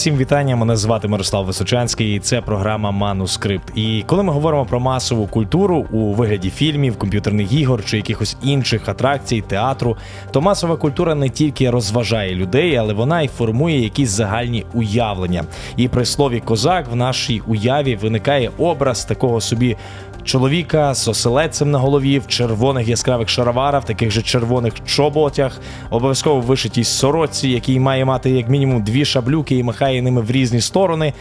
Всім 0.00 0.16
вітання. 0.16 0.56
Мене 0.56 0.76
звати 0.76 1.08
Мирослав 1.08 1.44
Височанський. 1.44 2.16
і 2.16 2.20
Це 2.20 2.40
програма 2.40 2.90
Манускрипт. 2.90 3.72
І 3.74 4.04
коли 4.06 4.22
ми 4.22 4.32
говоримо 4.32 4.64
про 4.64 4.80
масову 4.80 5.26
культуру 5.26 5.86
у 5.90 6.12
вигляді 6.14 6.50
фільмів, 6.50 6.98
комп'ютерних 6.98 7.52
ігор 7.52 7.84
чи 7.84 7.96
якихось 7.96 8.36
інших 8.42 8.88
атракцій, 8.88 9.40
театру, 9.40 9.96
то 10.30 10.40
масова 10.40 10.76
культура 10.76 11.14
не 11.14 11.28
тільки 11.28 11.70
розважає 11.70 12.34
людей, 12.34 12.76
але 12.76 12.94
вона 12.94 13.22
й 13.22 13.28
формує 13.28 13.80
якісь 13.80 14.10
загальні 14.10 14.66
уявлення. 14.74 15.44
І 15.76 15.88
при 15.88 16.04
слові 16.04 16.40
козак 16.40 16.86
в 16.92 16.96
нашій 16.96 17.42
уяві 17.46 17.96
виникає 17.96 18.50
образ 18.58 19.04
такого 19.04 19.40
собі 19.40 19.76
чоловіка 20.24 20.94
з 20.94 21.08
оселедцем 21.08 21.70
на 21.70 21.78
голові 21.78 22.18
в 22.18 22.26
червоних 22.26 22.88
яскравих 22.88 23.28
шароварах, 23.28 23.82
в 23.82 23.86
таких 23.86 24.10
же 24.10 24.22
червоних 24.22 24.74
чоботях, 24.84 25.60
обов'язково 25.90 26.40
вишитій 26.40 26.84
сороці, 26.84 27.48
який 27.48 27.80
має 27.80 28.04
мати 28.04 28.30
як 28.30 28.48
мінімум 28.48 28.82
дві 28.82 29.04
шаблюки 29.04 29.56
і 29.56 29.62
махає 29.62 30.02
ними 30.02 30.20
в 30.20 30.30
різні 30.30 30.60
сторони. 30.60 31.12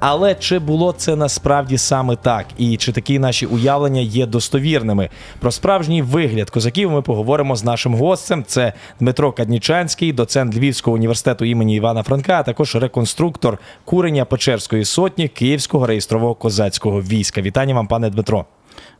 Але 0.00 0.34
чи 0.34 0.58
було 0.58 0.92
це 0.92 1.16
насправді 1.16 1.78
саме 1.78 2.16
так? 2.16 2.46
І 2.58 2.76
чи 2.76 2.92
такі 2.92 3.18
наші 3.18 3.46
уявлення 3.46 4.00
є 4.00 4.26
достовірними? 4.26 5.08
Про 5.40 5.50
справжній 5.50 6.02
вигляд 6.02 6.50
козаків 6.50 6.90
ми 6.90 7.02
поговоримо 7.02 7.56
з 7.56 7.64
нашим 7.64 7.94
гостем. 7.94 8.44
Це 8.46 8.72
Дмитро 9.00 9.32
Каднічанський, 9.32 10.12
доцент 10.12 10.56
Львівського 10.56 10.94
університету 10.94 11.44
імені 11.44 11.76
Івана 11.76 12.02
Франка, 12.02 12.40
а 12.40 12.42
також 12.42 12.76
реконструктор 12.76 13.58
курення 13.84 14.24
Печерської 14.24 14.84
сотні 14.84 15.28
Київського 15.28 15.86
реєстрового 15.86 16.34
козацького 16.34 17.00
війська. 17.02 17.40
Вітання 17.40 17.74
вам, 17.74 17.86
пане 17.86 18.10
Дмитро. 18.10 18.44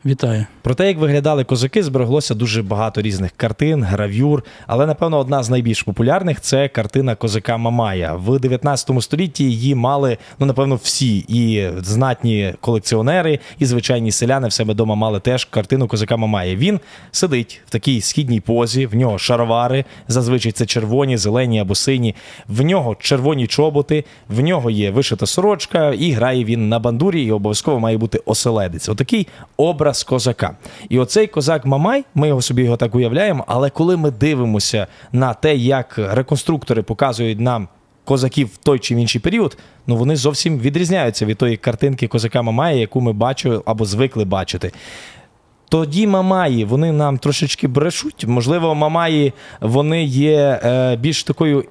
Вітаю. 0.04 0.46
Про 0.62 0.74
те, 0.74 0.88
як 0.88 0.98
виглядали 0.98 1.44
козаки, 1.44 1.82
збереглося 1.82 2.34
дуже 2.34 2.62
багато 2.62 3.02
різних 3.02 3.30
картин, 3.36 3.84
гравюр. 3.84 4.44
Але 4.66 4.86
напевно 4.86 5.18
одна 5.18 5.42
з 5.42 5.50
найбільш 5.50 5.82
популярних 5.82 6.40
це 6.40 6.68
картина 6.68 7.14
козака 7.14 7.56
Мамая. 7.56 8.14
В 8.14 8.38
19 8.38 9.02
столітті 9.02 9.44
її 9.44 9.74
мали 9.74 10.18
ну 10.38 10.46
напевно 10.46 10.74
всі 10.74 11.18
і 11.28 11.68
знатні 11.78 12.54
колекціонери, 12.60 13.38
і 13.58 13.66
звичайні 13.66 14.12
селяни 14.12 14.48
в 14.48 14.52
себе 14.52 14.72
вдома 14.72 14.94
мали 14.94 15.20
теж 15.20 15.44
картину 15.44 15.88
козака 15.88 16.16
Мамая. 16.16 16.56
Він 16.56 16.80
сидить 17.10 17.60
в 17.66 17.70
такій 17.70 18.00
східній 18.00 18.40
позі, 18.40 18.86
в 18.86 18.94
нього 18.94 19.18
шаровари, 19.18 19.84
зазвичай 20.08 20.52
це 20.52 20.66
червоні, 20.66 21.16
зелені 21.16 21.60
або 21.60 21.74
сині. 21.74 22.14
В 22.48 22.62
нього 22.62 22.96
червоні 23.00 23.46
чоботи, 23.46 24.04
в 24.28 24.40
нього 24.40 24.70
є 24.70 24.90
вишита 24.90 25.26
сорочка, 25.26 25.92
і 25.92 26.12
грає 26.12 26.44
він 26.44 26.68
на 26.68 26.78
бандурі, 26.78 27.22
і 27.22 27.32
обов'язково 27.32 27.80
має 27.80 27.98
бути 27.98 28.20
оселедець. 28.26 28.88
Отакий 28.88 29.26
образ 29.56 29.87
образ 29.88 30.02
козака. 30.02 30.56
І 30.88 30.98
оцей 30.98 31.26
козак 31.26 31.66
Мамай, 31.66 32.04
ми 32.14 32.28
його 32.28 32.42
собі 32.42 32.62
його 32.62 32.76
так 32.76 32.94
уявляємо. 32.94 33.44
Але 33.46 33.70
коли 33.70 33.96
ми 33.96 34.10
дивимося 34.10 34.86
на 35.12 35.34
те, 35.34 35.56
як 35.56 35.94
реконструктори 35.98 36.82
показують 36.82 37.40
нам 37.40 37.68
козаків 38.04 38.46
в 38.46 38.56
той 38.56 38.78
чи 38.78 38.94
інший 38.94 39.20
період, 39.20 39.58
ну 39.86 39.96
вони 39.96 40.16
зовсім 40.16 40.58
відрізняються 40.58 41.26
від 41.26 41.36
тої 41.36 41.56
картинки 41.56 42.08
козака 42.08 42.42
Мамая, 42.42 42.76
яку 42.76 43.00
ми 43.00 43.12
бачили 43.12 43.62
або 43.66 43.84
звикли 43.84 44.24
бачити. 44.24 44.72
Тоді 45.68 46.06
Мамаї 46.06 46.64
вони 46.64 46.92
нам 46.92 47.18
трошечки 47.18 47.68
брешуть. 47.68 48.24
Можливо, 48.26 48.74
Мамаї 48.74 49.32
вони 49.60 50.04
є 50.04 50.60
е, 50.64 50.96
більш 50.96 51.24
такою 51.24 51.64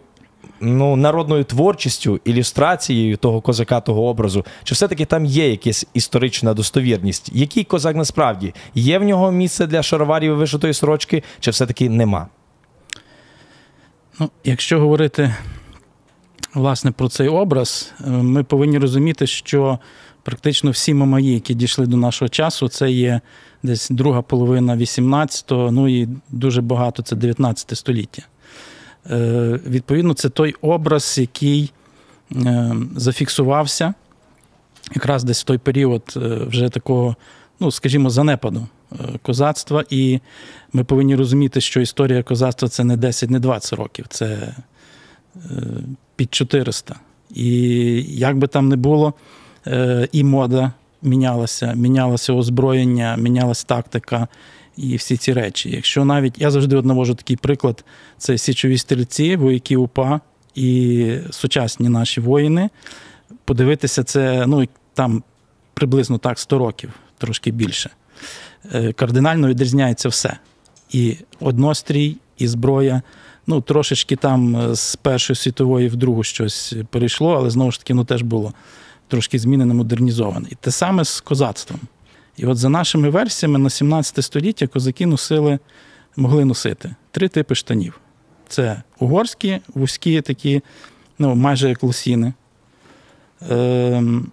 ну, 0.61 0.95
народною 0.95 1.43
творчістю, 1.43 2.19
ілюстрацією 2.25 3.17
того 3.17 3.41
козака, 3.41 3.81
того 3.81 4.07
образу, 4.07 4.45
чи 4.63 4.75
все-таки 4.75 5.05
там 5.05 5.25
є 5.25 5.49
якась 5.49 5.87
історична 5.93 6.53
достовірність? 6.53 7.29
Який 7.33 7.63
козак 7.63 7.95
насправді? 7.95 8.53
Є 8.75 8.99
в 8.99 9.03
нього 9.03 9.31
місце 9.31 9.67
для 9.67 9.83
шароварів 9.83 10.35
вишитої 10.35 10.73
сорочки, 10.73 11.23
чи 11.39 11.51
все-таки 11.51 11.89
нема? 11.89 12.27
Ну, 14.19 14.29
Якщо 14.43 14.79
говорити 14.79 15.35
власне 16.53 16.91
про 16.91 17.09
цей 17.09 17.27
образ, 17.27 17.93
е, 18.07 18.09
ми 18.09 18.43
повинні 18.43 18.77
розуміти, 18.77 19.27
що 19.27 19.79
практично 20.23 20.71
всі 20.71 20.93
мамаї, 20.93 21.33
які 21.33 21.53
дійшли 21.53 21.85
до 21.85 21.97
нашого 21.97 22.29
часу, 22.29 22.69
це 22.69 22.91
є 22.91 23.21
десь 23.63 23.89
друга 23.89 24.21
половина 24.21 24.77
18-го, 24.77 25.71
ну 25.71 25.87
і 25.87 26.07
дуже 26.29 26.61
багато 26.61 27.03
це 27.03 27.15
19 27.15 27.77
століття. 27.77 28.23
Е, 29.11 29.59
відповідно, 29.67 30.13
це 30.13 30.29
той 30.29 30.55
образ, 30.61 31.17
який 31.17 31.71
е, 32.35 32.75
зафіксувався 32.95 33.93
якраз 34.95 35.23
десь 35.23 35.41
в 35.41 35.43
той 35.43 35.57
період 35.57 36.13
е, 36.15 36.19
вже 36.19 36.69
такого, 36.69 37.15
ну, 37.59 37.71
скажімо, 37.71 38.09
занепаду 38.09 38.67
козацтва. 39.21 39.83
І 39.89 40.19
ми 40.73 40.83
повинні 40.83 41.15
розуміти, 41.15 41.61
що 41.61 41.81
історія 41.81 42.23
козацтва 42.23 42.69
це 42.69 42.83
не 42.83 42.97
10, 42.97 43.29
не 43.29 43.39
20 43.39 43.73
років, 43.73 44.05
це 44.09 44.55
під 46.15 46.33
400. 46.33 46.95
І 47.33 47.49
як 48.17 48.37
би 48.37 48.47
там 48.47 48.69
не 48.69 48.75
було, 48.75 49.13
і 50.11 50.23
мода 50.23 50.71
мінялася, 51.01 51.73
мінялося 51.73 52.33
озброєння, 52.33 53.15
мінялася 53.17 53.65
тактика 53.67 54.27
і 54.77 54.95
всі 54.95 55.17
ці 55.17 55.33
речі. 55.33 55.69
Якщо 55.69 56.05
навіть 56.05 56.35
я 56.37 56.51
завжди 56.51 56.75
от 56.75 57.17
такий 57.17 57.35
приклад: 57.35 57.85
це 58.17 58.37
січові 58.37 58.77
стрільці, 58.77 59.35
вояки 59.35 59.77
УПА 59.77 60.21
і 60.55 61.17
сучасні 61.31 61.89
наші 61.89 62.21
воїни. 62.21 62.69
Подивитися, 63.45 64.03
це 64.03 64.45
ну 64.47 64.67
там 64.93 65.23
приблизно 65.73 66.17
так 66.17 66.39
100 66.39 66.57
років, 66.57 66.93
трошки 67.17 67.51
більше. 67.51 67.89
Е, 68.73 68.93
кардинально 68.93 69.47
відрізняється 69.47 70.09
все. 70.09 70.37
І 70.91 71.17
однострій, 71.39 72.17
і 72.37 72.47
зброя. 72.47 73.01
Ну, 73.47 73.61
трошечки 73.61 74.15
там 74.15 74.55
е, 74.55 74.75
з 74.75 74.95
Першої 74.95 75.37
світової 75.37 75.87
в 75.87 75.95
другу 75.95 76.23
щось 76.23 76.75
перейшло, 76.89 77.35
але 77.35 77.49
знову 77.49 77.71
ж 77.71 77.79
таки, 77.79 77.93
ну 77.93 78.05
теж 78.05 78.21
було 78.21 78.53
трошки 79.07 79.39
змінено, 79.39 79.73
модернізоване. 79.73 80.47
І 80.51 80.55
те 80.55 80.71
саме 80.71 81.05
з 81.05 81.21
козацтвом. 81.21 81.79
І 82.37 82.45
от 82.45 82.57
за 82.57 82.69
нашими 82.69 83.09
версіями 83.09 83.59
на 83.59 83.69
17 83.69 84.25
століття 84.25 84.67
козаки 84.67 85.05
носили, 85.05 85.59
могли 86.15 86.45
носити 86.45 86.95
три 87.11 87.27
типи 87.27 87.55
штанів: 87.55 87.99
це 88.47 88.81
угорські, 88.99 89.59
вузькі 89.73 90.21
такі, 90.21 90.61
ну, 91.19 91.35
майже 91.35 91.69
як 91.69 91.83
лосіни. 91.83 92.33
Ем, 93.49 94.31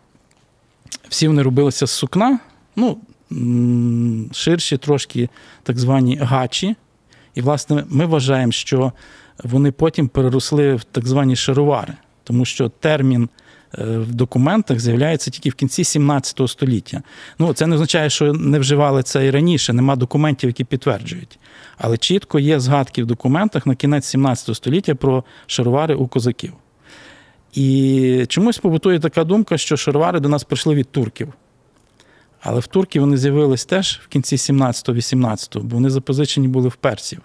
всі 1.09 1.29
вони 1.29 1.43
робилися 1.43 1.87
з 1.87 1.91
сукна, 1.91 2.39
ну, 2.77 2.99
ширші, 4.33 4.77
трошки 4.77 5.29
так 5.63 5.79
звані 5.79 6.17
гачі. 6.17 6.77
І, 7.35 7.41
власне, 7.41 7.85
ми 7.89 8.07
вважаємо, 8.07 8.53
що 8.53 8.93
вони 9.45 9.73
потім 9.73 10.09
переросли 10.09 10.75
в 10.75 10.85
так 10.85 11.07
звані 11.07 11.37
шаровари, 11.37 11.95
тому 12.25 12.45
що 12.45 12.69
термін 12.69 13.29
Е, 13.29 13.44
в 13.79 14.15
документах 14.15 14.81
з'являється 14.81 15.31
тільки 15.31 15.51
в 15.51 15.55
кінці 15.55 15.85
17 15.85 16.41
століття. 16.47 17.03
Ну, 17.39 17.53
це 17.53 17.67
не 17.67 17.75
означає, 17.75 18.11
що 18.11 18.33
не 18.33 18.59
вживали 18.59 19.03
це 19.03 19.27
і 19.27 19.31
раніше, 19.31 19.73
нема 19.73 19.97
документів, 19.97 20.51
які 20.51 20.65
підтверджують. 20.65 21.39
Але 21.79 21.97
чітко 21.97 22.39
є 22.39 22.61
згадки 22.61 23.03
в 23.03 23.07
документах 23.07 23.67
на 23.67 23.75
кінець 23.75 24.07
17 24.07 24.57
століття 24.57 24.95
про 24.95 25.25
шаровари 25.47 25.95
у 25.95 26.07
козаків. 26.07 26.53
І 27.53 28.27
чомусь 28.29 28.59
побутує 28.59 29.01
така 29.01 29.25
думка, 29.25 29.59
що 29.59 29.77
шаровари 29.77 30.21
до 30.21 30.29
нас 30.29 30.45
прийшли 30.45 30.75
від 30.75 30.91
турків. 30.91 31.33
Але 32.41 32.61
в 32.61 32.67
турків 32.67 33.03
вони 33.03 33.17
з'явились 33.17 33.65
теж 33.65 34.01
в 34.05 34.09
кінці 34.09 34.37
17-18, 34.37 35.61
бо 35.61 35.75
вони 35.77 35.91
запозичені 35.91 36.49
були 36.49 36.69
в 36.69 36.77
персів. 36.77 37.21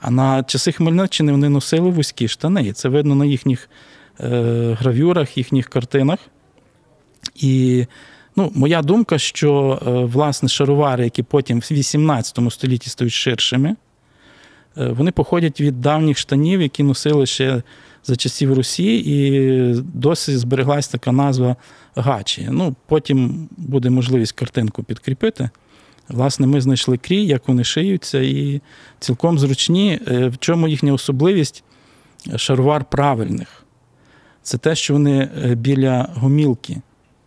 А 0.00 0.10
на 0.10 0.42
часи 0.42 0.72
Хмельниччини 0.72 1.32
вони 1.32 1.48
носили 1.48 1.90
вузькі 1.90 2.28
штани. 2.28 2.62
І 2.62 2.72
це 2.72 2.88
видно 2.88 3.14
на 3.14 3.24
їхніх 3.24 3.68
Е, 3.68 3.91
гравюрах, 4.18 5.38
їхніх 5.38 5.68
картинах. 5.68 6.18
І 7.34 7.86
ну, 8.36 8.52
моя 8.54 8.82
думка, 8.82 9.18
що 9.18 9.78
е, 9.86 9.90
власне 9.90 10.48
шаровари, 10.48 11.04
які 11.04 11.22
потім 11.22 11.60
в 11.60 11.68
18 11.70 12.38
столітті 12.50 12.90
стають 12.90 13.12
ширшими, 13.12 13.76
е, 14.78 14.88
вони 14.88 15.10
походять 15.10 15.60
від 15.60 15.80
давніх 15.80 16.18
штанів, 16.18 16.62
які 16.62 16.82
носили 16.82 17.26
ще 17.26 17.62
за 18.04 18.16
часів 18.16 18.54
Русі, 18.54 19.02
і 19.06 19.82
досі 19.94 20.36
збереглась 20.36 20.88
така 20.88 21.12
назва 21.12 21.56
гачі. 21.96 22.48
Ну, 22.50 22.74
Потім 22.86 23.48
буде 23.56 23.90
можливість 23.90 24.32
картинку 24.32 24.82
підкріпити. 24.82 25.50
Власне, 26.08 26.46
ми 26.46 26.60
знайшли 26.60 26.96
крій, 26.96 27.24
як 27.24 27.48
вони 27.48 27.64
шиються, 27.64 28.20
і 28.20 28.60
цілком 29.00 29.38
зручні. 29.38 30.00
В 30.06 30.32
чому 30.38 30.68
їхня 30.68 30.92
особливість 30.92 31.64
шаровар 32.36 32.84
правильних 32.84 33.61
це 34.42 34.58
те, 34.58 34.74
що 34.74 34.92
вони 34.92 35.30
е, 35.44 35.54
біля 35.54 36.08
гомілки 36.14 36.76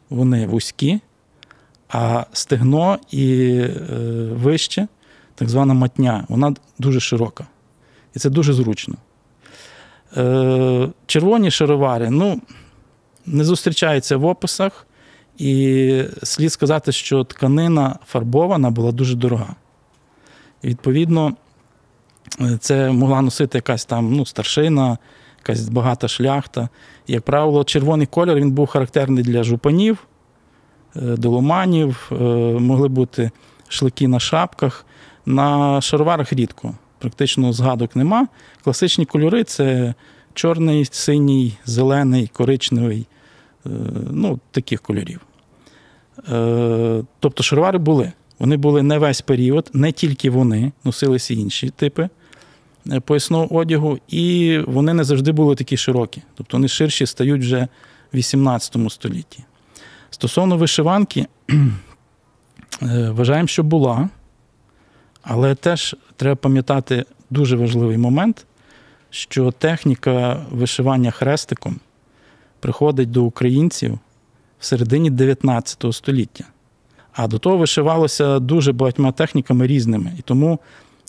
вони 0.10 0.48
вузькі, 0.48 1.00
а 1.90 2.26
стегно 2.34 3.00
і 3.12 3.52
е, 3.60 3.70
вище, 4.34 4.88
так 5.36 5.50
звана 5.50 5.74
матня, 5.74 6.26
вона 6.30 6.54
дуже 6.80 7.00
широка. 7.00 7.48
І 8.16 8.20
це 8.20 8.30
дуже 8.30 8.54
зручно. 8.54 8.96
Е, 10.18 10.90
червоні 11.06 11.52
шаровари 11.52 12.10
ну, 12.10 12.42
не 13.26 13.44
зустрічаються 13.44 14.18
в 14.18 14.26
описах, 14.26 14.88
і 15.38 16.04
слід 16.24 16.52
сказати, 16.52 16.92
що 16.92 17.24
тканина 17.24 18.00
фарбована 18.08 18.70
була 18.70 18.92
дуже 18.92 19.16
дорога. 19.16 19.56
І, 20.62 20.68
Відповідно, 20.68 21.34
це 22.60 22.92
могла 22.92 23.22
носити 23.22 23.58
якась 23.58 23.86
там 23.86 24.14
ну, 24.14 24.26
старшина 24.26 24.98
якась 25.48 25.70
багата 25.70 26.08
шляхта. 26.08 26.70
Як 27.08 27.24
правило, 27.24 27.64
червоний 27.64 28.08
колір 28.08 28.36
він 28.36 28.52
був 28.52 28.68
характерний 28.68 29.24
для 29.24 29.44
жупанів, 29.44 30.08
е, 30.96 31.00
доломанів, 31.02 32.12
е, 32.12 32.16
могли 32.60 32.88
бути 32.88 33.32
шлики 33.68 34.08
на 34.08 34.20
шапках. 34.20 34.86
На 35.26 35.82
шароварах 35.82 36.34
рідко, 36.34 36.74
практично 37.00 37.54
згадок 37.54 37.96
нема. 37.96 38.28
Класичні 38.64 39.06
кольори 39.06 39.44
це 39.44 39.94
чорний, 40.34 40.86
синій, 40.92 41.58
зелений, 41.66 42.32
коричневий, 42.34 43.08
е, 43.66 43.70
ну, 44.12 44.40
таких 44.52 44.82
кольорів. 44.82 45.22
Тобто 47.20 47.44
шаровари 47.44 47.78
були. 47.78 48.12
Вони 48.40 48.58
були 48.58 48.84
не 48.84 48.98
весь 48.98 49.22
період, 49.22 49.70
не 49.74 49.92
тільки 49.92 50.30
вони, 50.30 50.72
носилися 50.84 51.34
інші 51.34 51.70
типи 51.70 52.10
поясного 53.06 53.56
одягу, 53.56 54.00
і 54.08 54.58
вони 54.68 54.94
не 54.94 55.04
завжди 55.04 55.32
були 55.32 55.56
такі 55.56 55.78
широкі. 55.78 56.22
Тобто 56.36 56.58
вони 56.58 56.68
ширші 56.68 57.06
стають 57.06 57.42
вже 57.42 57.68
в 58.14 58.16
18 58.18 58.78
столітті. 58.90 59.44
Стосовно 60.10 60.58
вишиванки, 60.58 61.28
вважаємо, 62.82 63.48
що 63.48 63.64
була, 63.64 64.10
але 65.22 65.56
теж 65.56 65.96
треба 66.16 66.36
пам'ятати 66.36 67.06
дуже 67.30 67.56
важливий 67.56 67.98
момент, 67.98 68.46
що 69.10 69.52
техніка 69.52 70.46
вишивання 70.52 71.12
хрестиком 71.12 71.80
приходить 72.60 73.12
до 73.12 73.24
українців 73.24 74.00
в 74.60 74.66
середині 74.66 75.10
19 75.10 75.86
століття. 75.92 76.44
А 77.14 77.28
до 77.28 77.40
того 77.40 77.58
вишивалося 77.58 78.40
дуже 78.40 78.72
багатьма 78.72 79.12
техніками 79.12 79.68
різними. 79.68 80.12
І 80.20 80.22
тому 80.22 80.60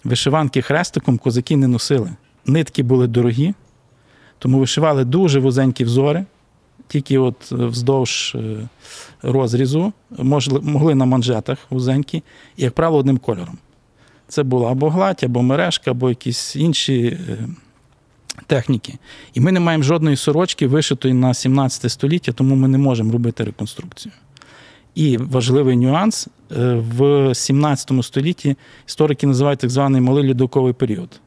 вишиванки 0.06 0.62
хрестиком 0.62 1.18
козаки 1.18 1.56
не 1.56 1.66
носили. 1.66 2.10
Нитки 2.46 2.82
були 2.82 3.06
дорогі, 3.06 3.54
тому 4.38 4.58
вишивали 4.58 5.04
дуже 5.04 5.40
вузенькі 5.40 5.84
взори, 5.84 6.24
тільки 6.88 7.18
от 7.18 7.52
вздовж 7.52 8.34
е, 8.34 8.68
розрізу, 9.22 9.92
могли 10.62 10.94
на 10.94 11.04
манжетах 11.04 11.58
вузенькі, 11.70 12.22
і, 12.56 12.62
як 12.62 12.74
правило, 12.74 12.98
одним 12.98 13.18
кольором. 13.18 13.58
Це 14.28 14.42
була 14.42 14.72
або 14.72 14.90
гладь, 14.90 15.20
або 15.24 15.42
мережка, 15.42 15.90
або 15.90 16.08
якісь 16.08 16.56
інші 16.56 17.06
е, 17.06 17.38
техніки. 18.46 18.94
І 19.34 19.40
ми 19.40 19.52
не 19.52 19.60
маємо 19.60 19.84
жодної 19.84 20.16
сорочки, 20.16 20.66
вишитої 20.66 21.14
на 21.14 21.34
17 21.34 21.92
століття, 21.92 22.32
тому 22.32 22.54
ми 22.54 22.68
не 22.68 22.78
можемо 22.78 23.12
робити 23.12 23.44
реконструкцію. 23.44 24.12
І 24.96 25.16
важливий 25.16 25.76
нюанс 25.76 26.28
е, 26.56 26.74
в 26.74 27.34
17 27.34 27.90
столітті 28.02 28.56
історики 28.88 29.26
називають 29.26 29.58
так 29.58 29.70
званий 29.70 30.00
малий 30.00 30.28
льодовковий 30.30 30.72
період. 30.72 31.20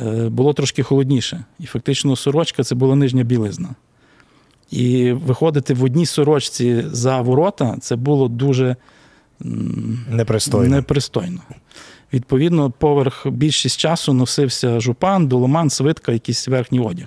Е, 0.00 0.28
було 0.28 0.52
трошки 0.52 0.82
холодніше. 0.82 1.44
І 1.58 1.66
фактично 1.66 2.16
сорочка 2.16 2.64
це 2.64 2.74
була 2.74 2.96
нижня 2.96 3.22
білизна. 3.22 3.68
І 4.70 5.12
виходити 5.12 5.74
в 5.74 5.84
одній 5.84 6.06
сорочці 6.06 6.84
за 6.86 7.20
ворота 7.20 7.76
це 7.80 7.96
було 7.96 8.28
дуже 8.28 8.76
непристойно. 10.10 10.76
непристойно. 10.76 11.40
Відповідно, 12.12 12.70
поверх 12.70 13.26
більшість 13.26 13.80
часу 13.80 14.12
носився 14.12 14.80
жупан, 14.80 15.26
доломан, 15.26 15.70
свитка, 15.70 16.12
якийсь 16.12 16.48
верхній 16.48 16.80
одяг. 16.80 17.06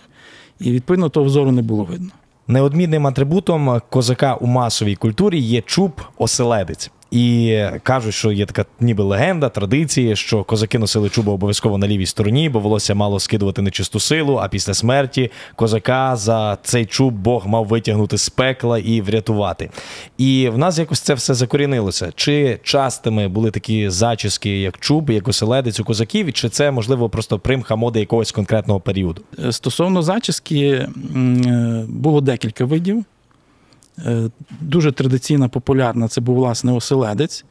І 0.60 0.72
відповідно 0.72 1.10
того 1.10 1.26
взору 1.26 1.52
не 1.52 1.62
було 1.62 1.84
видно. 1.84 2.12
Неодмінним 2.48 3.08
атрибутом 3.08 3.82
козака 3.90 4.36
у 4.36 4.46
масовій 4.46 4.96
культурі 4.96 5.40
є 5.40 5.62
чуб 5.62 5.92
оселедець. 6.18 6.92
І 7.16 7.60
кажуть, 7.84 8.14
що 8.14 8.32
є 8.32 8.46
така 8.46 8.66
ніби 8.80 9.04
легенда, 9.04 9.50
традиції, 9.50 10.16
що 10.16 10.44
козаки 10.44 10.80
носили 10.80 11.10
чубу 11.10 11.32
обов'язково 11.32 11.78
на 11.78 11.88
лівій 11.88 12.06
стороні, 12.06 12.50
бо 12.50 12.60
волосся 12.60 12.96
мало 12.96 13.20
скидувати 13.20 13.62
нечисту 13.62 14.00
силу. 14.00 14.36
А 14.36 14.48
після 14.48 14.74
смерті 14.74 15.32
козака 15.56 16.16
за 16.16 16.58
цей 16.64 16.86
чуб 16.86 17.14
Бог 17.14 17.48
мав 17.48 17.66
витягнути 17.66 18.18
з 18.18 18.30
пекла 18.30 18.78
і 18.78 19.02
врятувати. 19.02 19.70
І 20.18 20.50
в 20.54 20.58
нас 20.58 20.80
якось 20.80 21.00
це 21.00 21.14
все 21.14 21.34
закорінилося. 21.34 22.12
Чи 22.16 22.60
частими 22.64 23.28
були 23.28 23.52
такі 23.52 23.90
зачіски, 23.90 24.62
як 24.62 24.78
чуб, 24.78 25.10
як 25.10 25.28
оселедець 25.28 25.80
у 25.80 25.84
козаків, 25.84 26.34
чи 26.34 26.50
це 26.50 26.72
можливо 26.72 27.10
просто 27.10 27.40
примха 27.40 27.76
моди 27.76 28.00
якогось 28.00 28.32
конкретного 28.32 28.80
періоду? 28.80 29.22
Стосовно 29.52 30.02
зачіски 30.02 30.66
е, 30.66 30.90
було 31.88 32.22
декілька 32.22 32.66
видів. 32.66 33.06
Е, 34.00 34.30
дуже 34.62 34.92
традиційна, 34.92 35.48
популярна 35.48 36.08
це 36.08 36.22
був 36.22 36.36
власне 36.36 36.72
оселедець, 36.72 37.46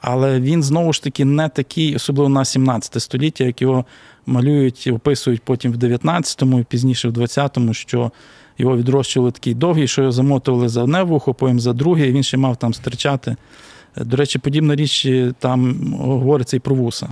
але 0.00 0.40
він 0.40 0.62
знову 0.62 0.92
ж 0.92 1.02
таки 1.02 1.24
не 1.24 1.48
такий, 1.48 1.96
особливо 1.96 2.28
на 2.28 2.44
17 2.44 3.02
століття, 3.02 3.44
як 3.44 3.62
його 3.62 3.84
малюють 4.26 4.90
описують 4.92 5.42
потім 5.42 5.72
в 5.72 5.76
19-му 5.76 6.60
і 6.60 6.64
пізніше 6.64 7.08
в 7.08 7.12
20-му, 7.12 7.74
що 7.74 8.10
його 8.58 8.76
відрощували 8.76 9.32
такий 9.32 9.54
довгий, 9.54 9.88
що 9.88 10.02
його 10.02 10.12
замотували 10.12 10.68
за 10.68 10.82
одне 10.82 11.02
вухо, 11.02 11.34
потім 11.34 11.60
за 11.60 11.72
друге, 11.72 12.08
і 12.08 12.12
він 12.12 12.22
ще 12.22 12.36
мав 12.36 12.56
там 12.56 12.74
стирчати. 12.74 13.36
Е, 13.96 14.04
до 14.04 14.16
речі, 14.16 14.38
подібна 14.38 14.74
річ 14.74 15.08
там 15.38 15.76
говориться 16.00 16.56
і 16.56 16.60
про 16.60 16.74
вуса. 16.74 17.08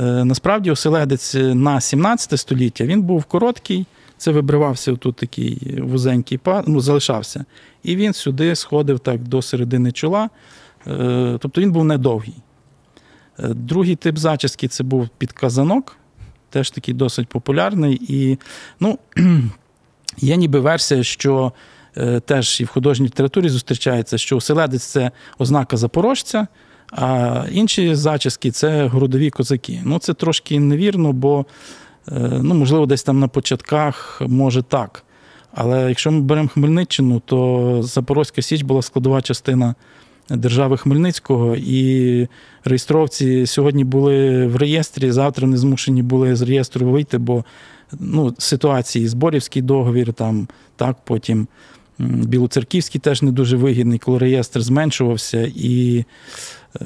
Е, 0.00 0.24
насправді, 0.24 0.70
оселедець 0.70 1.34
на 1.34 1.80
17 1.80 2.40
століття 2.40 2.84
він 2.84 3.02
був 3.02 3.24
короткий. 3.24 3.86
Це 4.18 4.30
вибривався 4.30 4.96
тут 4.96 5.16
такий 5.16 5.80
вузенький 5.82 6.38
пад, 6.38 6.64
ну, 6.68 6.80
залишався. 6.80 7.44
І 7.82 7.96
він 7.96 8.12
сюди 8.12 8.54
сходив 8.54 8.98
так 8.98 9.22
до 9.22 9.42
середини 9.42 9.92
чола. 9.92 10.30
Е, 10.86 11.38
тобто 11.40 11.60
він 11.60 11.72
був 11.72 11.84
недовгий. 11.84 12.34
Е, 13.38 13.48
другий 13.48 13.96
тип 13.96 14.18
зачіски 14.18 14.68
це 14.68 14.84
був 14.84 15.08
підказанок, 15.08 15.96
теж 16.50 16.70
такий 16.70 16.94
досить 16.94 17.28
популярний. 17.28 18.00
І 18.08 18.38
ну, 18.80 18.98
є 20.18 20.36
ніби 20.36 20.60
версія, 20.60 21.02
що 21.02 21.52
е, 21.96 22.20
теж 22.20 22.60
і 22.60 22.64
в 22.64 22.68
художній 22.68 23.06
літературі 23.06 23.48
зустрічається, 23.48 24.18
що 24.18 24.36
оселедець 24.36 24.82
це 24.84 25.10
ознака 25.38 25.76
запорожця, 25.76 26.46
а 26.92 27.44
інші 27.50 27.94
зачіски 27.94 28.50
це 28.50 28.86
городові 28.86 29.30
козаки. 29.30 29.82
Ну, 29.84 29.98
це 29.98 30.14
трошки 30.14 30.60
невірно, 30.60 31.12
бо. 31.12 31.46
Е, 32.12 32.40
ну, 32.42 32.54
можливо, 32.54 32.86
десь 32.86 33.02
там 33.02 33.20
на 33.20 33.28
початках, 33.28 34.22
може 34.26 34.62
так. 34.62 35.04
Але 35.52 35.88
якщо 35.88 36.10
ми 36.10 36.20
беремо 36.20 36.48
Хмельниччину, 36.48 37.22
то 37.24 37.80
Запорозька 37.82 38.42
Січ 38.42 38.62
була 38.62 38.82
складова 38.82 39.22
частина 39.22 39.74
держави 40.30 40.76
Хмельницького, 40.76 41.56
і 41.56 42.28
реєстровці 42.64 43.46
сьогодні 43.46 43.84
були 43.84 44.46
в 44.46 44.56
реєстрі, 44.56 45.10
завтра 45.10 45.46
не 45.46 45.56
змушені 45.56 46.02
були 46.02 46.36
з 46.36 46.42
реєстру 46.42 46.90
вийти, 46.90 47.18
бо 47.18 47.44
ну, 48.00 48.34
ситуації 48.38 49.08
Зборівський 49.08 49.62
договір, 49.62 50.12
там, 50.12 50.48
так, 50.76 50.96
потім 51.04 51.46
Білоцерківський 51.98 53.00
теж 53.00 53.22
не 53.22 53.32
дуже 53.32 53.56
вигідний, 53.56 53.98
коли 53.98 54.18
реєстр 54.18 54.60
зменшувався, 54.60 55.52
і 55.56 56.04
е, 56.80 56.84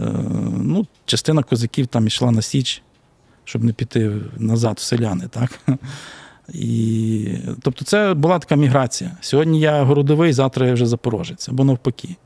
ну, 0.63 0.87
частина 1.07 1.43
козаків 1.43 1.87
там 1.87 2.07
йшла 2.07 2.31
на 2.31 2.43
Січ 2.43 2.83
щоб 3.49 3.65
не 3.65 3.73
піти 3.73 4.13
назад 4.37 4.77
в 4.77 4.83
селяни. 4.83 5.25
так? 5.31 5.61
І, 6.55 7.29
Тобто 7.63 7.85
це 7.85 8.15
була 8.15 8.39
така 8.39 8.57
міграція. 8.57 9.11
Сьогодні 9.21 9.61
я 9.61 9.83
городовий, 9.83 10.33
завтра 10.33 10.67
я 10.67 10.73
вже 10.73 10.87
запорожець, 10.87 11.49
або 11.49 11.65
навпаки. 11.65 12.17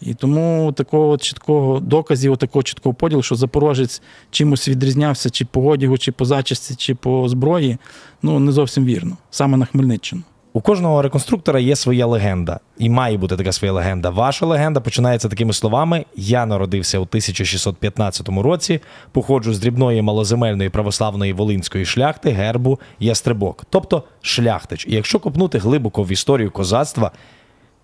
І 0.00 0.14
тому 0.14 0.72
такого 0.76 1.18
чіткого 1.18 1.80
доказів, 1.80 2.36
такого 2.36 2.62
чіткого 2.62 2.94
поділу, 2.94 3.22
що 3.22 3.34
запорожець 3.34 4.02
чимось 4.30 4.68
відрізнявся 4.68 5.30
чи 5.30 5.44
по 5.44 5.62
одягу, 5.62 5.98
чи 5.98 6.12
по 6.12 6.24
зачисті, 6.24 6.74
чи 6.74 6.94
по 6.94 7.28
зброї, 7.28 7.76
ну 8.22 8.38
не 8.38 8.52
зовсім 8.52 8.84
вірно, 8.84 9.16
саме 9.30 9.56
на 9.56 9.64
Хмельниччину. 9.64 10.22
У 10.56 10.60
кожного 10.60 11.02
реконструктора 11.02 11.60
є 11.60 11.76
своя 11.76 12.06
легенда, 12.06 12.60
і 12.78 12.90
має 12.90 13.16
бути 13.16 13.36
така 13.36 13.52
своя 13.52 13.72
легенда. 13.72 14.10
Ваша 14.10 14.46
легенда 14.46 14.80
починається 14.80 15.28
такими 15.28 15.52
словами: 15.52 16.04
я 16.16 16.46
народився 16.46 16.98
у 16.98 17.02
1615 17.02 18.28
році, 18.28 18.80
походжу 19.12 19.54
з 19.54 19.58
дрібної 19.58 20.02
малоземельної 20.02 20.70
православної 20.70 21.32
волинської 21.32 21.84
шляхти, 21.84 22.30
гербу 22.30 22.80
ястребок, 22.98 23.64
тобто 23.70 24.02
шляхтич. 24.22 24.86
І 24.86 24.94
якщо 24.94 25.18
копнути 25.18 25.58
глибоко 25.58 26.02
в 26.02 26.12
історію 26.12 26.50
козацтва, 26.50 27.10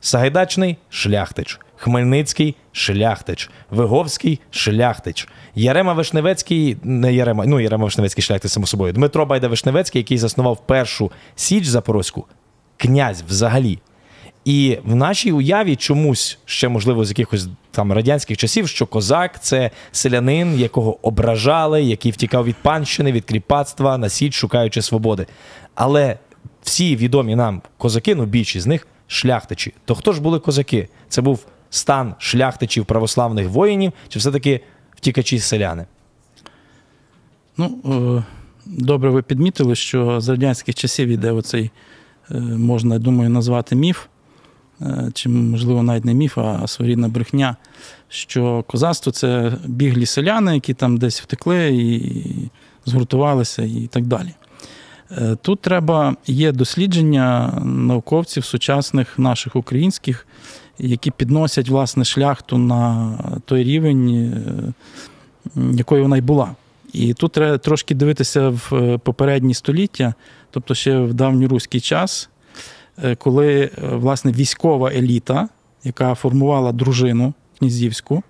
Сагайдачний 0.02 0.76
шляхтич, 0.88 1.60
Хмельницький 1.76 2.56
шляхтич, 2.72 3.50
Виговський 3.70 4.40
шляхтич, 4.50 5.28
Ярема 5.54 5.92
Вишневецький, 5.92 6.76
не 6.82 7.14
Ярема, 7.14 7.46
ну 7.46 7.60
Ярема 7.60 7.84
Вишневецький 7.84 8.24
шляхтич, 8.24 8.52
само 8.52 8.66
собою, 8.66 8.92
Дмитро 8.92 9.26
Байда 9.26 9.48
Вишневецький, 9.48 9.98
який 9.98 10.18
заснував 10.18 10.66
першу 10.66 11.10
Січ 11.34 11.66
Запорозьку, 11.66 12.26
князь 12.80 13.24
взагалі. 13.28 13.78
І 14.44 14.78
в 14.84 14.94
нашій 14.94 15.32
уяві 15.32 15.76
чомусь 15.76 16.38
ще, 16.44 16.68
можливо, 16.68 17.04
з 17.04 17.08
якихось 17.08 17.48
там 17.70 17.92
радянських 17.92 18.36
часів, 18.36 18.68
що 18.68 18.86
козак 18.86 19.42
це 19.42 19.70
селянин, 19.92 20.58
якого 20.58 21.06
ображали, 21.06 21.82
який 21.82 22.12
втікав 22.12 22.44
від 22.44 22.56
панщини, 22.56 23.12
від 23.12 23.24
кріпацтва, 23.24 23.98
на 23.98 24.08
січ, 24.08 24.34
шукаючи 24.34 24.82
свободи. 24.82 25.26
Але 25.74 26.18
всі 26.62 26.96
відомі 26.96 27.34
нам 27.34 27.62
козаки, 27.78 28.14
ну 28.14 28.26
більшість 28.26 28.64
з 28.64 28.66
них 28.66 28.86
шляхтичі. 29.06 29.74
То 29.84 29.94
хто 29.94 30.12
ж 30.12 30.20
були 30.20 30.38
козаки? 30.38 30.88
Це 31.08 31.22
був 31.22 31.46
стан 31.70 32.14
шляхтичів 32.18 32.86
православних 32.86 33.48
воїнів, 33.48 33.92
чи 34.08 34.18
все-таки 34.18 34.60
втікачі 34.96 35.38
селяни? 35.38 35.86
Ну, 37.56 37.78
е, 37.84 38.24
добре 38.66 39.10
ви 39.10 39.22
підмітили, 39.22 39.74
що 39.74 40.20
з 40.20 40.28
радянських 40.28 40.74
часів 40.74 41.08
іде 41.08 41.32
оцей, 41.32 41.70
можна, 42.38 42.94
я 42.94 42.98
думаю, 42.98 43.30
назвати 43.30 43.76
міф, 43.76 44.06
е, 44.80 45.10
чи, 45.14 45.28
можливо, 45.28 45.82
навіть 45.82 46.04
не 46.04 46.14
міф, 46.14 46.38
а 46.38 46.66
своєрідна 46.66 47.08
брехня, 47.08 47.56
що 48.08 48.64
козацтво 48.66 49.12
це 49.12 49.52
біглі 49.66 50.06
селяни, 50.06 50.54
які 50.54 50.74
там 50.74 50.96
десь 50.96 51.20
втекли 51.20 51.68
і 51.68 52.22
згуртувалися 52.86 53.62
і 53.62 53.88
так 53.90 54.06
далі. 54.06 54.34
Е, 55.10 55.36
тут 55.42 55.60
треба 55.60 56.16
є 56.26 56.52
дослідження 56.52 57.60
науковців 57.64 58.44
сучасних 58.44 59.18
наших 59.18 59.56
українських, 59.56 60.26
які 60.78 61.10
підносять 61.10 61.68
власне 61.68 62.04
шляхту 62.04 62.58
на 62.58 63.12
той 63.44 63.64
рівень, 63.64 64.32
якою 65.72 66.02
вона 66.02 66.16
й 66.16 66.20
була. 66.20 66.54
І 66.92 67.14
тут 67.14 67.32
треба 67.32 67.58
трошки 67.58 67.94
дивитися 67.94 68.48
в 68.48 68.70
е, 68.72 68.98
попередні 68.98 69.54
століття, 69.54 70.14
тобто 70.50 70.74
ще 70.74 70.98
в 70.98 71.14
давньоруський 71.14 71.80
час, 71.80 72.30
е, 73.04 73.14
коли 73.14 73.60
е, 73.60 73.70
власне 73.82 74.32
військова 74.32 74.90
еліта, 74.90 75.48
яка 75.84 76.14
формувала 76.14 76.72
дружину 76.72 77.34
князівську 77.58 78.22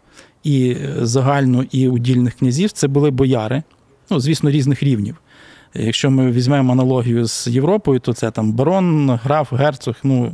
і 0.44 0.76
загальну, 1.00 1.66
і 1.70 1.88
удільних 1.88 2.34
князів, 2.34 2.72
це 2.72 2.88
були 2.88 3.10
бояри, 3.10 3.62
ну, 4.10 4.20
звісно, 4.20 4.50
різних 4.50 4.82
рівнів. 4.82 5.16
Якщо 5.74 6.10
ми 6.10 6.30
візьмемо 6.30 6.72
аналогію 6.72 7.26
з 7.26 7.46
Європою, 7.46 8.00
то 8.00 8.12
це 8.12 8.30
там 8.30 8.52
барон, 8.52 9.10
граф, 9.10 9.52
герцог, 9.52 9.94
ну, 10.02 10.32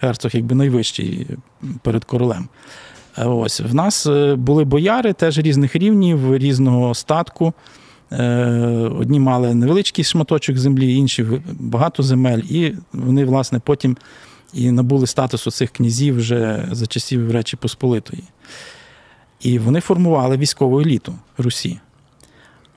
герцог 0.00 0.30
якби 0.34 0.54
найвищий 0.54 1.26
перед 1.82 2.04
королем. 2.04 2.48
Ось 3.16 3.60
В 3.60 3.74
нас 3.74 4.06
е, 4.06 4.34
були 4.34 4.64
бояри 4.64 5.12
теж 5.12 5.38
різних 5.38 5.76
рівнів, 5.76 6.36
різного 6.36 6.94
статку. 6.94 7.52
Е, 8.12 8.36
одні 8.98 9.20
мали 9.20 9.54
невеличкий 9.54 10.04
шматочок 10.04 10.58
землі, 10.58 10.94
інші 10.94 11.26
багато 11.60 12.02
земель, 12.02 12.38
і 12.38 12.74
вони, 12.92 13.24
власне, 13.24 13.60
потім 13.64 13.96
і 14.52 14.70
набули 14.70 15.06
статусу 15.06 15.50
цих 15.50 15.70
князів 15.70 16.16
вже 16.16 16.68
за 16.70 16.86
часів 16.86 17.30
Речі 17.30 17.56
Посполитої. 17.56 18.22
І 19.40 19.58
вони 19.58 19.80
формували 19.80 20.36
військову 20.36 20.80
еліту 20.80 21.14
Русі. 21.38 21.80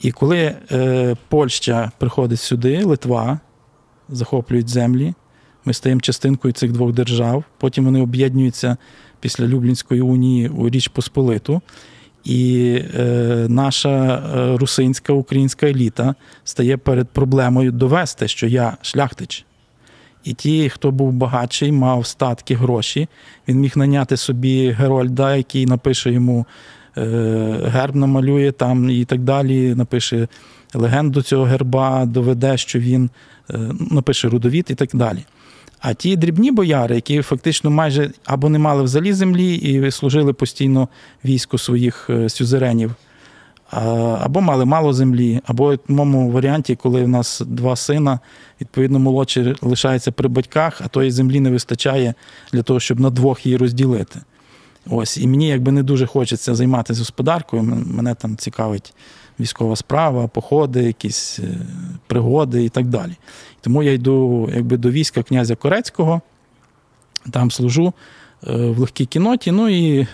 І 0.00 0.12
коли 0.12 0.56
е, 0.72 1.16
Польща 1.28 1.90
приходить 1.98 2.40
сюди, 2.40 2.84
Литва 2.84 3.40
захоплюють 4.08 4.68
землі, 4.68 5.14
ми 5.66 5.72
стаємо 5.72 6.00
частинкою 6.00 6.54
цих 6.54 6.72
двох 6.72 6.92
держав, 6.92 7.44
потім 7.58 7.84
вони 7.84 8.00
об'єднуються 8.00 8.76
після 9.20 9.46
Люблінської 9.46 10.00
унії 10.00 10.48
у 10.48 10.68
Річ 10.68 10.88
Посполиту. 10.88 11.60
І 12.24 12.78
е, 12.98 13.46
наша 13.48 14.22
е, 14.36 14.56
русинська 14.56 15.12
українська 15.12 15.66
еліта 15.66 16.14
стає 16.44 16.76
перед 16.76 17.08
проблемою 17.08 17.72
довести, 17.72 18.28
що 18.28 18.46
я 18.46 18.76
шляхтич. 18.82 19.44
І 20.24 20.34
ті, 20.34 20.68
хто 20.68 20.90
був 20.90 21.12
багатший, 21.12 21.72
мав 21.72 22.06
статки, 22.06 22.54
гроші, 22.54 23.08
він 23.48 23.60
міг 23.60 23.72
наняти 23.76 24.16
собі 24.16 24.70
Герольда, 24.70 25.36
який 25.36 25.66
напише 25.66 26.12
йому 26.12 26.46
е, 26.96 27.02
герб, 27.64 27.96
намалює 27.96 28.52
там 28.52 28.90
і 28.90 29.04
так 29.04 29.20
далі. 29.20 29.74
Напише 29.74 30.28
легенду 30.74 31.22
цього 31.22 31.44
герба, 31.44 32.04
доведе, 32.06 32.56
що 32.56 32.78
він 32.78 33.10
е, 33.50 33.58
напише 33.90 34.28
рудовід 34.28 34.66
і 34.70 34.74
так 34.74 34.88
далі. 34.92 35.24
А 35.80 35.94
ті 35.94 36.16
дрібні 36.16 36.50
бояри, 36.50 36.94
які 36.94 37.22
фактично 37.22 37.70
майже 37.70 38.10
або 38.24 38.48
не 38.48 38.58
мали 38.58 38.82
взагалі 38.82 39.12
землі 39.12 39.54
і 39.54 39.90
служили 39.90 40.32
постійно 40.32 40.88
війську 41.24 41.58
своїх 41.58 42.10
е, 42.10 42.28
сюзеренів, 42.28 42.94
або 44.20 44.40
мали 44.40 44.64
мало 44.64 44.92
землі, 44.92 45.40
або 45.46 45.74
в 45.74 45.78
моєму 45.88 46.30
варіанті, 46.30 46.76
коли 46.76 47.04
в 47.04 47.08
нас 47.08 47.42
два 47.46 47.76
сина, 47.76 48.20
відповідно, 48.60 48.98
молодший 48.98 49.54
лишається 49.62 50.12
при 50.12 50.28
батьках, 50.28 50.80
а 50.84 50.88
тої 50.88 51.10
землі 51.10 51.40
не 51.40 51.50
вистачає 51.50 52.14
для 52.52 52.62
того, 52.62 52.80
щоб 52.80 53.00
на 53.00 53.10
двох 53.10 53.46
її 53.46 53.58
розділити. 53.58 54.20
Ось, 54.90 55.18
І 55.18 55.26
мені 55.26 55.48
якби 55.48 55.72
не 55.72 55.82
дуже 55.82 56.06
хочеться 56.06 56.54
займатися 56.54 57.00
господаркою, 57.00 57.62
мене 57.86 58.14
там 58.14 58.36
цікавить 58.36 58.94
військова 59.40 59.76
справа, 59.76 60.26
походи, 60.26 60.82
якісь 60.82 61.38
е, 61.38 61.58
пригоди 62.06 62.64
і 62.64 62.68
так 62.68 62.86
далі. 62.86 63.12
Тому 63.60 63.82
я 63.82 63.92
йду 63.92 64.50
якби 64.54 64.76
до 64.76 64.90
війська 64.90 65.22
князя 65.22 65.56
Корецького, 65.56 66.20
там 67.30 67.50
служу 67.50 67.92
е, 68.46 68.56
в 68.56 68.78
легкій 68.78 69.06
кіноті. 69.06 69.52
Ну 69.52 69.68
і 69.68 69.98
е, 70.00 70.06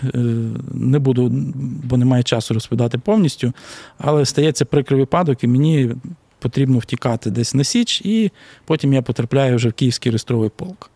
не 0.73 0.99
буду, 0.99 1.29
бо 1.83 1.97
немає 1.97 2.23
часу 2.23 2.53
розповідати 2.53 2.97
повністю. 2.97 3.53
Але 3.97 4.25
стається 4.25 4.65
прикрий 4.65 4.99
випадок, 4.99 5.43
і 5.43 5.47
мені 5.47 5.95
потрібно 6.39 6.77
втікати 6.77 7.31
десь 7.31 7.53
на 7.53 7.63
Січ, 7.63 8.01
і 8.01 8.31
потім 8.65 8.93
я 8.93 9.01
потрапляю 9.01 9.55
вже 9.55 9.69
в 9.69 9.73
Київський 9.73 10.11
реєстровий 10.11 10.49
полк. 10.49 10.89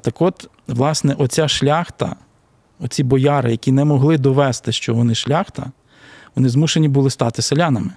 Так 0.00 0.22
от, 0.22 0.50
власне, 0.66 1.14
оця 1.18 1.48
шляхта, 1.48 2.16
оці 2.80 3.02
бояри, 3.02 3.50
які 3.50 3.72
не 3.72 3.84
могли 3.84 4.18
довести, 4.18 4.72
що 4.72 4.94
вони 4.94 5.14
шляхта, 5.14 5.72
вони 6.38 6.48
змушені 6.48 6.88
були 6.88 7.10
стати 7.10 7.42
селянами. 7.42 7.90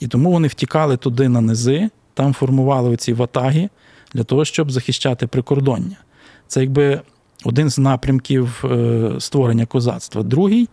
І 0.00 0.08
тому 0.08 0.30
вони 0.30 0.48
втікали 0.48 0.96
туди 0.96 1.28
на 1.28 1.40
низи, 1.40 1.90
там 2.14 2.34
формували 2.34 2.90
оці 2.90 3.12
ватаги 3.12 3.68
для 4.14 4.24
того, 4.24 4.44
щоб 4.44 4.70
захищати 4.70 5.26
прикордоння. 5.26 5.96
Це 6.46 6.60
якби 6.60 7.00
один 7.44 7.70
з 7.70 7.78
напрямків 7.78 8.64
е, 8.64 9.10
створення 9.18 9.66
козацтва. 9.66 10.22
Другий 10.22 10.68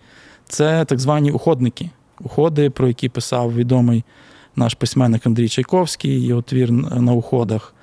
це 0.46 0.86
так 0.86 1.00
звані 1.00 1.32
уходники. 1.32 1.90
Уходи, 2.20 2.70
про 2.70 2.88
які 2.88 3.10
писав 3.10 3.56
відомий 3.56 4.04
наш 4.56 4.74
письменник 4.74 5.28
Андрій 5.28 5.50
Чайковський, 5.50 6.26
його 6.26 6.42
твір 6.42 6.72
на 6.72 7.14
уходах. 7.14 7.74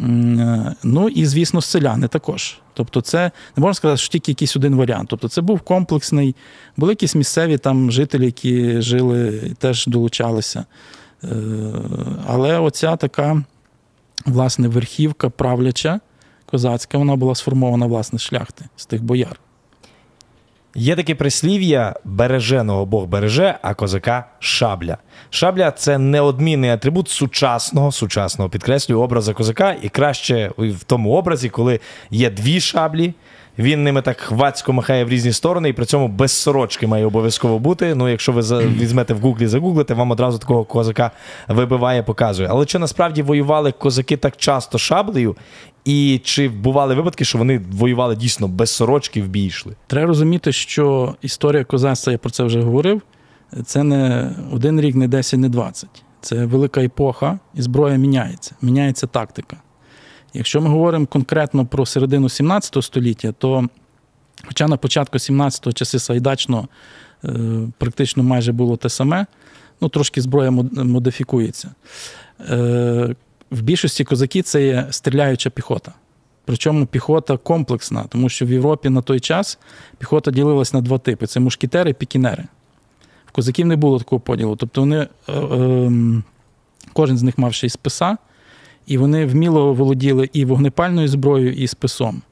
Е, 0.00 0.74
ну 0.82 1.08
і, 1.08 1.26
звісно, 1.26 1.60
селяни 1.60 2.08
також. 2.08 2.58
Тобто, 2.74 3.00
це 3.00 3.30
не 3.56 3.60
можна 3.60 3.74
сказати, 3.74 3.98
що 3.98 4.08
тільки 4.08 4.30
якийсь 4.30 4.56
один 4.56 4.76
варіант. 4.76 5.08
Тобто, 5.08 5.28
це 5.28 5.40
був 5.40 5.60
комплексний, 5.60 6.36
були 6.76 6.92
якісь 6.92 7.14
місцеві 7.14 7.58
там 7.58 7.90
жителі, 7.90 8.24
які 8.24 8.80
жили 8.80 9.40
теж 9.58 9.86
долучалися. 9.86 10.64
Е, 11.24 11.28
але 12.26 12.58
оця 12.58 12.96
така, 12.96 13.44
власне, 14.26 14.68
верхівка 14.68 15.30
правляча 15.30 16.00
козацька, 16.46 16.98
вона 16.98 17.16
була 17.16 17.34
сформована, 17.34 17.86
власне, 17.86 18.18
шляхти 18.18 18.64
з 18.76 18.86
тих 18.86 19.02
бояр. 19.02 19.40
Є 20.74 20.96
таке 20.96 21.14
прислів'я 21.14 21.94
береженого 22.04 22.86
Бог 22.86 23.06
береже, 23.06 23.58
а 23.62 23.74
козака 23.74 24.24
шабля. 24.38 24.96
Шабля 25.30 25.70
це 25.70 25.98
неодмінний 25.98 26.70
атрибут 26.70 27.08
сучасного, 27.08 27.92
сучасного 27.92 28.50
підкреслюю, 28.50 29.00
образа 29.00 29.32
козака, 29.32 29.76
і 29.82 29.88
краще 29.88 30.50
в 30.58 30.84
тому 30.84 31.12
образі, 31.12 31.48
коли 31.48 31.80
є 32.10 32.30
дві 32.30 32.60
шаблі. 32.60 33.14
Він 33.58 33.84
ними 33.84 34.02
так 34.02 34.20
хвацько 34.20 34.72
махає 34.72 35.04
в 35.04 35.08
різні 35.08 35.32
сторони, 35.32 35.68
і 35.68 35.72
при 35.72 35.84
цьому 35.84 36.08
без 36.08 36.32
сорочки 36.32 36.86
має 36.86 37.06
обов'язково 37.06 37.58
бути. 37.58 37.94
Ну, 37.94 38.08
якщо 38.08 38.32
ви 38.32 38.42
візьмете 38.66 39.14
в 39.14 39.18
гуглі, 39.20 39.46
загуглите, 39.46 39.94
вам 39.94 40.10
одразу 40.10 40.38
такого 40.38 40.64
козака 40.64 41.10
вибиває, 41.48 42.02
показує. 42.02 42.48
Але 42.52 42.66
чи 42.66 42.78
насправді 42.78 43.22
воювали 43.22 43.72
козаки 43.72 44.16
так 44.16 44.36
часто 44.36 44.78
шаблею? 44.78 45.36
І 45.84 46.20
чи 46.24 46.48
бували 46.48 46.94
випадки, 46.94 47.24
що 47.24 47.38
вони 47.38 47.60
воювали 47.72 48.16
дійсно 48.16 48.48
без 48.48 48.70
сорочки 48.70 49.22
в 49.22 49.28
бій 49.28 49.44
йшли? 49.44 49.76
Треба 49.86 50.06
розуміти, 50.06 50.52
що 50.52 51.14
історія 51.22 51.64
козацтва, 51.64 52.12
я 52.12 52.18
про 52.18 52.30
це 52.30 52.44
вже 52.44 52.60
говорив. 52.60 53.02
Це 53.64 53.82
не 53.82 54.32
один 54.52 54.80
рік, 54.80 54.94
не 54.94 55.08
10, 55.08 55.40
не 55.40 55.48
20. 55.48 55.88
Це 56.20 56.44
велика 56.46 56.82
епоха, 56.82 57.38
і 57.54 57.62
зброя 57.62 57.96
міняється. 57.96 58.54
Міняється 58.62 59.06
тактика. 59.06 59.56
Якщо 60.34 60.60
ми 60.60 60.68
говоримо 60.68 61.06
конкретно 61.06 61.66
про 61.66 61.86
середину 61.86 62.28
17 62.28 62.84
століття, 62.84 63.32
то, 63.38 63.68
хоча 64.46 64.68
на 64.68 64.76
початку 64.76 65.18
17-го 65.18 65.72
часи 65.72 65.98
Сайдачно 65.98 66.68
е, 67.24 67.30
практично 67.78 68.22
майже 68.22 68.52
було 68.52 68.76
те 68.76 68.88
саме, 68.88 69.26
ну 69.80 69.88
трошки 69.88 70.20
зброя 70.20 70.50
модифікується. 70.72 71.70
В 73.50 73.62
більшості 73.62 74.04
козаки 74.04 74.42
це 74.42 74.66
є 74.66 74.86
стріляюча 74.90 75.50
піхота. 75.50 75.92
Причому 76.44 76.86
піхота 76.86 77.36
комплексна, 77.36 78.04
тому 78.08 78.28
що 78.28 78.46
в 78.46 78.50
Європі 78.50 78.88
на 78.88 79.02
той 79.02 79.20
час 79.20 79.58
піхота 79.98 80.30
ділилась 80.30 80.72
на 80.72 80.80
два 80.80 80.98
типи: 80.98 81.26
це 81.26 81.40
мушкетери 81.40 81.90
і 81.90 81.94
пікінери. 81.94 82.44
В 83.26 83.32
козаків 83.32 83.66
не 83.66 83.76
було 83.76 83.98
такого 83.98 84.20
поділу. 84.20 84.56
Тобто 84.56 84.80
вони, 84.80 85.08
е, 85.28 85.32
е, 85.32 85.92
кожен 86.92 87.18
з 87.18 87.22
них 87.22 87.38
мав 87.38 87.54
ще 87.54 87.66
й 87.66 87.70
списа, 87.70 88.16
і 88.86 88.98
вони 88.98 89.26
вміло 89.26 89.74
володіли 89.74 90.30
і 90.32 90.44
вогнепальною 90.44 91.08
зброєю, 91.08 91.52
і 91.52 91.66
списом. 91.66 92.22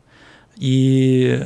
І 0.61 1.37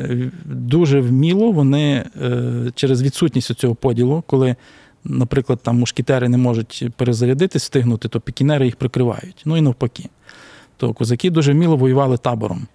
дуже 0.44 1.00
вміло 1.00 1.52
вони 1.52 2.04
е, 2.22 2.72
через 2.74 3.02
відсутність 3.02 3.54
цього 3.54 3.74
поділу, 3.74 4.24
коли, 4.26 4.56
наприклад, 5.04 5.60
там 5.62 5.78
мушкетери 5.78 6.28
не 6.28 6.36
можуть 6.38 6.86
перезарядити, 6.96 7.58
встигнути, 7.58 8.08
то 8.08 8.20
пікінери 8.20 8.64
їх 8.64 8.76
прикривають. 8.76 9.42
Ну 9.44 9.56
і 9.56 9.60
навпаки. 9.60 10.08
То 10.76 10.92
козаки 10.92 11.30
дуже 11.30 11.52
вміло 11.52 11.76
воювали 11.76 12.16
табором. 12.16 12.66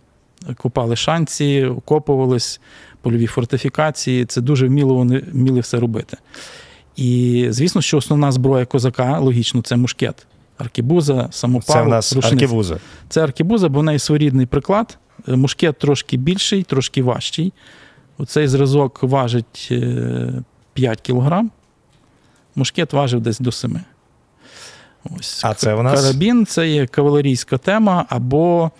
Купали 0.57 0.95
шанці, 0.95 1.65
окопувались, 1.77 2.61
польові 3.01 3.27
фортифікації. 3.27 4.25
Це 4.25 4.41
дуже 4.41 4.67
вміло 4.67 4.93
вони 4.93 5.23
вміли 5.31 5.59
все 5.59 5.79
робити. 5.79 6.17
І 6.95 7.45
звісно, 7.49 7.81
що 7.81 7.97
основна 7.97 8.31
зброя 8.31 8.65
козака, 8.65 9.19
логічно, 9.19 9.61
це 9.61 9.75
мушкет. 9.75 10.27
Аркібуза, 10.57 11.27
самопал, 11.31 11.75
Це 11.75 11.81
в 11.81 11.87
нас 11.87 12.13
рушниця. 12.13 12.35
аркебуза. 12.35 12.79
Це 13.09 13.23
аркібуза, 13.23 13.69
бо 13.69 13.79
в 13.79 13.83
неї 13.83 13.99
своєрідний 13.99 14.45
приклад. 14.45 14.97
Е, 15.27 15.35
Мушкет 15.35 15.77
трошки 15.79 16.17
більший, 16.17 16.63
трошки 16.63 17.03
важчий. 17.03 17.53
Оцей 18.17 18.47
зразок 18.47 19.03
важить 19.03 19.67
е, 19.71 20.43
5 20.73 21.01
кг. 21.01 21.43
Мушкет 22.57 22.93
важив 22.93 23.21
десь 23.21 23.39
до 23.39 23.51
7. 23.51 23.79
Ось. 25.17 25.41
А 25.45 25.53
це 25.53 25.73
у 25.73 25.83
нас? 25.83 26.01
Карабін 26.01 26.45
це 26.45 26.69
є 26.69 26.87
кавалерійська 26.87 27.57
тема, 27.57 28.05
або, 28.09 28.71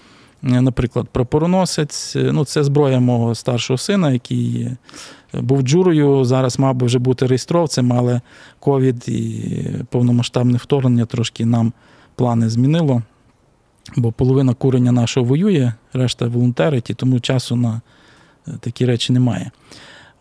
е, 0.43 0.62
наприклад, 0.62 1.07
прапороносець. 1.12 2.15
Е, 2.15 2.31
Ну, 2.31 2.46
це 2.46 2.63
зброя 2.63 3.00
мого 3.00 3.36
старшого 3.36 3.77
сина, 3.77 4.12
який 4.12 4.62
е, 4.62 4.77
був 5.41 5.62
джурою. 5.62 6.25
Зараз 6.25 6.60
мав 6.60 6.75
би 6.75 6.86
вже 6.86 7.00
бути 7.00 7.27
реєстровцем, 7.27 7.93
але 7.93 8.22
ковід 8.60 9.10
і 9.10 9.46
повномасштабне 9.89 10.57
вторгнення 10.57 11.05
трошки 11.05 11.46
нам 11.46 11.74
плани 12.15 12.50
змінило. 12.50 13.01
Бо 13.96 14.12
половина 14.12 14.53
курення 14.53 14.91
нашого 14.91 15.25
воює, 15.25 15.74
решта 15.93 16.27
волонтерить, 16.27 16.89
і 16.89 16.93
тому 16.93 17.19
часу 17.19 17.55
на 17.55 17.81
такі 18.60 18.86
речі 18.86 19.13
немає. 19.13 19.51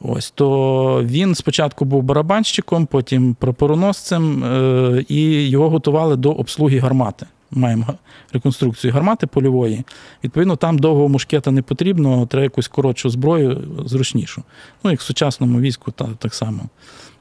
Ось 0.01 0.31
то 0.31 1.03
він 1.05 1.35
спочатку 1.35 1.85
був 1.85 2.03
барабанщиком, 2.03 2.87
потім 2.87 3.35
прапороносцем, 3.35 4.45
е, 4.45 5.05
і 5.09 5.49
його 5.49 5.71
готували 5.71 6.17
до 6.17 6.33
обслуги 6.33 6.79
гармати. 6.79 7.27
Маємо 7.51 7.87
реконструкцію 8.33 8.93
гармати 8.93 9.27
польової. 9.27 9.85
Відповідно, 10.25 10.57
там 10.57 10.79
довгого 10.79 11.09
мушкета 11.09 11.51
не 11.51 11.63
потрібно, 11.63 12.27
треба 12.27 12.43
якусь 12.43 12.69
коротшу 12.69 13.11
зброю, 13.11 13.65
зручнішу. 13.87 14.43
Ну, 14.85 14.91
як 14.91 15.01
в 15.01 15.03
сучасному 15.03 15.61
війську, 15.61 15.91
та, 15.91 16.09
так 16.19 16.35
само. 16.35 16.63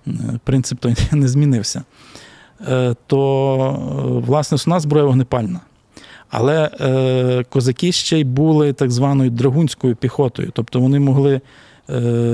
Е, 0.07 0.11
Принцип 0.43 0.79
той 0.79 0.95
не 1.11 1.27
змінився. 1.27 1.83
Е, 2.67 2.95
То, 3.07 4.21
власне, 4.27 4.55
основна 4.55 4.79
зброя 4.79 5.05
вогнепальна. 5.05 5.59
Але 6.29 6.69
козаки 7.49 7.91
ще 7.91 8.19
й 8.19 8.23
були 8.23 8.73
так 8.73 8.91
званою 8.91 9.29
драгунською 9.29 9.95
піхотою, 9.95 10.51
тобто 10.53 10.79
вони 10.79 10.99
могли 10.99 11.41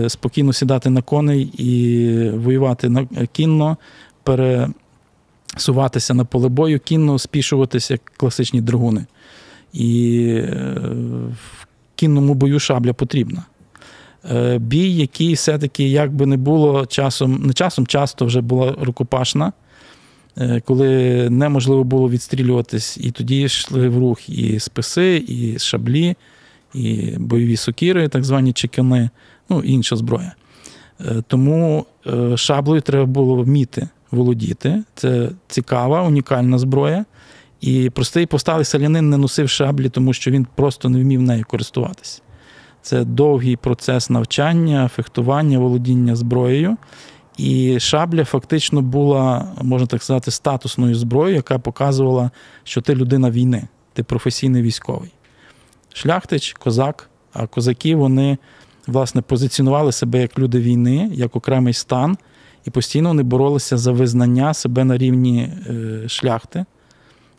спокійно 0.08 0.54
сідати 0.54 0.90
на 0.90 1.02
коней 1.02 1.42
і 1.42 2.30
воювати 2.30 2.90
на 2.90 3.08
кінно, 3.32 3.78
пересуватися 4.24 6.14
на 6.14 6.26
поле 6.26 6.50
бою, 6.50 6.80
кінно 6.80 7.20
спішуватися, 7.20 7.94
як 7.94 8.02
класичні 8.18 8.62
драгуни. 8.62 9.06
І 9.74 10.24
е, 10.28 10.54
в 11.32 11.66
кінному 11.96 12.34
бою 12.34 12.60
шабля 12.60 12.94
потрібна. 12.94 13.44
Е, 14.32 14.58
бій, 14.58 14.96
який 14.96 15.34
все-таки, 15.34 15.90
як 15.90 16.14
би 16.14 16.26
не 16.26 16.38
було 16.38 16.86
часом, 16.86 17.44
не 17.46 17.54
часом, 17.54 17.88
часто 17.88 18.26
вже 18.26 18.42
була 18.42 18.76
рукопашна, 18.82 19.54
е, 20.38 20.62
коли 20.66 20.90
неможливо 21.30 21.84
було 21.84 22.10
відстрілюватись, 22.10 22.98
і 22.98 23.12
тоді 23.12 23.42
йшли 23.42 23.90
в 23.90 23.98
рух 23.98 24.30
і 24.30 24.60
списи, 24.60 25.26
і 25.28 25.60
шаблі, 25.60 26.16
і 26.74 27.14
бойові 27.18 27.58
сокири, 27.58 28.08
так 28.08 28.24
звані 28.24 28.54
чекани, 28.54 29.10
ну 29.52 29.62
інша 29.62 29.96
зброя. 29.96 30.36
Е, 31.02 31.24
Тому 31.28 31.86
е, 32.08 32.38
шаблею 32.38 32.82
треба 32.82 33.06
було 33.06 33.36
вміти 33.44 33.88
володіти. 34.12 34.84
Це 34.96 35.30
цікава, 35.48 36.02
унікальна 36.04 36.58
зброя. 36.58 37.06
І 37.62 37.90
простий 37.90 38.26
повсталий 38.26 38.66
селянин 38.66 39.10
не 39.10 39.18
носив 39.18 39.50
шаблі, 39.50 39.90
тому 39.90 40.14
що 40.14 40.32
він 40.32 40.48
просто 40.56 40.90
не 40.90 41.02
вмів 41.02 41.22
нею 41.22 41.46
користуватися. 41.48 42.22
Це 42.82 43.04
довгий 43.06 43.56
процес 43.56 44.10
навчання, 44.10 44.88
фехтування, 44.88 45.60
володіння 45.60 46.16
зброєю. 46.16 46.78
І 47.38 47.80
шабля 47.80 48.26
фактично 48.26 48.82
була, 48.82 49.48
можна 49.62 49.88
так 49.88 50.04
сказати, 50.04 50.32
статусною 50.32 50.96
зброєю, 50.96 51.36
яка 51.36 51.60
показувала, 51.60 52.32
що 52.64 52.82
ти 52.82 52.96
людина 52.96 53.32
війни, 53.32 53.68
ти 53.94 54.04
професійний 54.04 54.62
військовий. 54.62 55.12
Шляхтич, 55.94 56.54
козак, 56.54 57.10
а 57.34 57.48
козаки 57.48 57.96
вони 57.96 58.38
власне 58.92 59.22
позиціонували 59.22 59.92
себе 59.92 60.22
як 60.22 60.40
люди 60.40 60.60
війни, 60.60 61.10
як 61.14 61.36
окремий 61.36 61.74
стан, 61.74 62.18
і 62.66 62.70
постійно 62.70 63.10
вони 63.10 63.24
боролися 63.24 63.78
за 63.78 63.92
визнання 63.92 64.54
себе 64.54 64.84
на 64.84 64.98
рівні 64.98 65.54
е, 65.70 66.10
шляхти 66.10 66.66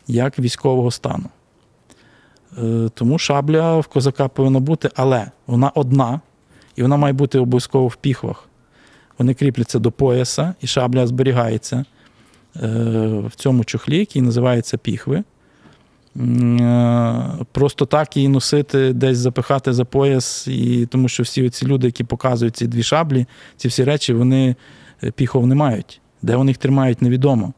як 0.07 0.39
військового 0.39 0.91
стану. 0.91 1.25
Е, 2.57 2.89
Тому 2.93 3.17
шабля 3.17 3.79
в 3.79 3.87
козака 3.87 4.27
повинна 4.27 4.59
бути, 4.59 4.89
але 4.95 5.31
вона 5.47 5.71
одна, 5.75 6.21
і 6.75 6.81
вона 6.81 6.97
має 6.97 7.13
бути 7.13 7.39
обов'язково 7.39 7.87
в 7.87 7.95
піхвах. 7.95 8.49
Вони 9.17 9.33
кріпляться 9.33 9.79
до 9.79 9.91
пояса, 9.91 10.53
і 10.61 10.67
шабля 10.67 11.07
зберігається 11.07 11.75
е, 11.75 12.67
в 13.27 13.35
цьому 13.35 13.63
чохлі, 13.63 13.97
який 13.97 14.21
називається 14.21 14.77
піхви. 14.77 15.23
Е, 16.17 17.23
Просто 17.51 17.85
так 17.85 18.17
її 18.17 18.29
носити, 18.29 18.93
десь 18.93 19.17
запихати 19.17 19.73
за 19.73 19.85
пояс, 19.85 20.47
і 20.47 20.85
тому 20.85 21.09
що 21.09 21.23
всі 21.23 21.49
ці 21.49 21.65
люди, 21.65 21.87
які 21.87 22.03
показують 22.03 22.55
ці 22.55 22.67
дві 22.67 22.83
шаблі, 22.83 23.25
ці 23.57 23.67
всі 23.67 23.83
речі, 23.83 24.13
вони 24.13 24.55
е, 25.03 25.11
піхов 25.11 25.47
не 25.47 25.55
мають. 25.55 26.01
Де 26.21 26.35
вони 26.35 26.51
їх 26.51 26.57
тримають, 26.57 27.01
невідомо. 27.01 27.53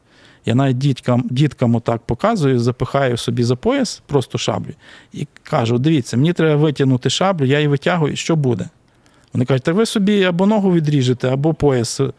Я 0.46 0.54
навіть 0.54 0.78
діткам, 0.78 1.24
діткам 1.30 1.74
отак 1.74 2.02
показую, 2.02 2.58
запихаю 2.58 3.16
собі 3.16 3.42
за 3.42 3.56
пояс 3.56 4.02
просто 4.06 4.38
шаблю 4.38 4.72
і 5.12 5.26
кажу: 5.42 5.78
дивіться, 5.78 6.16
мені 6.16 6.32
треба 6.32 6.56
витягнути 6.56 7.10
шаблю, 7.10 7.44
я 7.44 7.56
її 7.56 7.68
витягую, 7.68 8.16
що 8.16 8.36
буде? 8.36 8.68
Вони 9.32 9.44
кажуть, 9.44 9.62
та 9.62 9.72
ви 9.72 9.86
собі 9.86 10.24
або 10.24 10.46
ногу 10.46 10.72
відріжете, 10.72 11.28
або 11.28 11.54
пояс 11.54 12.00
е, 12.00 12.12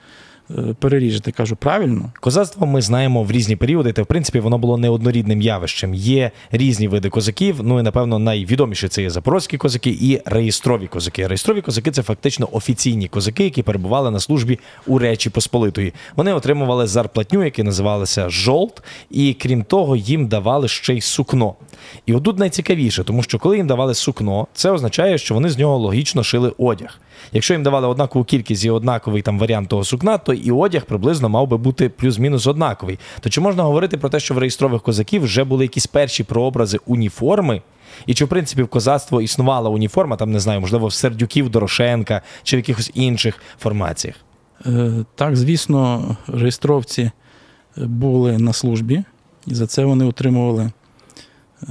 переріжете. 0.80 1.32
Кажу, 1.32 1.56
правильно. 1.56 2.12
Козацтво 2.20 2.68
ми 2.68 2.82
знаємо 2.82 3.24
в 3.24 3.32
різні 3.32 3.56
періоди, 3.56 3.94
та 3.94 4.02
в 4.02 4.06
принципі 4.06 4.40
воно 4.40 4.58
було 4.58 4.78
неоднорідним 4.78 5.42
явищем. 5.42 5.94
Є 5.94 6.32
різні 6.52 6.88
види 6.88 7.10
козаків. 7.10 7.60
Ну 7.64 7.80
і 7.80 7.84
напевно 7.84 8.20
найвідоміші 8.20 8.88
це 8.88 9.02
є 9.02 9.10
запорозькі 9.10 9.58
козаки 9.58 9.98
і 10.02 10.22
реєстрові 10.26 10.88
козаки. 10.88 11.28
Реєстрові 11.28 11.62
козаки 11.62 11.92
це 11.92 12.04
фактично 12.04 12.50
офіційні 12.52 13.08
козаки, 13.08 13.44
які 13.44 13.64
перебували 13.64 14.12
на 14.12 14.20
службі 14.20 14.60
у 14.88 15.00
Речі 15.00 15.30
Посполитої. 15.30 15.94
Вони 16.16 16.34
отримували 16.34 16.88
зарплатню, 16.88 17.44
яка 17.44 17.64
називалася 17.64 18.30
жолт, 18.30 18.84
і 19.12 19.34
крім 19.34 19.64
того, 19.64 19.96
їм 19.96 20.28
давали 20.28 20.68
ще 20.68 20.94
й 20.94 21.02
сукно. 21.02 21.56
І 22.06 22.14
отут 22.14 22.40
найцікавіше, 22.40 23.04
тому 23.04 23.24
що 23.24 23.40
коли 23.40 23.58
їм 23.58 23.68
давали 23.68 23.96
сукно, 23.96 24.48
це 24.54 24.72
означає, 24.72 25.18
що 25.18 25.34
вони 25.34 25.50
з 25.50 25.58
нього 25.58 25.78
логічно 25.78 26.24
шили 26.24 26.54
одяг. 26.58 27.00
Якщо 27.32 27.54
їм 27.54 27.64
давали 27.64 27.88
однакову 27.88 28.26
кількість 28.26 28.66
і 28.66 28.70
однаковий 28.70 29.22
там 29.22 29.40
варіант 29.40 29.70
того 29.70 29.84
сукна, 29.84 30.18
то 30.18 30.34
і 30.34 30.52
одяг 30.52 30.86
приблизно 30.86 31.30
мав 31.30 31.48
би 31.48 31.58
бути 31.58 31.90
плюс-мінус 31.90 32.48
однаковий. 32.48 33.00
То 33.20 33.30
чи 33.30 33.42
можна 33.42 33.64
говорити 33.64 33.98
про 33.98 34.10
те, 34.10 34.20
що 34.20 34.34
в 34.34 34.38
реєстрових 34.38 34.82
козаків 34.82 35.24
вже 35.24 35.44
були 35.44 35.64
якісь 35.64 35.88
перші 35.88 36.24
прообрази 36.24 36.80
уніформи? 36.86 37.62
І 38.06 38.14
чи 38.14 38.26
в 38.26 38.28
принципі 38.28 38.64
в 38.64 38.68
козацтво 38.68 39.22
існувала 39.22 39.70
уніформа, 39.70 40.16
там 40.16 40.32
не 40.32 40.40
знаю, 40.40 40.62
можливо, 40.62 40.88
в 40.88 40.94
Сердюків 40.94 41.50
Дорошенка 41.50 42.22
чи 42.44 42.56
в 42.56 42.60
якихось 42.60 42.92
інших 42.94 43.42
формаціях? 43.60 44.16
Е, 44.66 44.92
Так, 45.16 45.36
звісно, 45.36 46.16
реєстровці 46.28 47.02
е, 47.02 47.12
були 47.86 48.38
на 48.38 48.54
службі, 48.54 49.04
і 49.48 49.56
за 49.56 49.68
це 49.68 49.86
вони 49.86 50.06
отримували 50.06 50.72
е, 51.64 51.68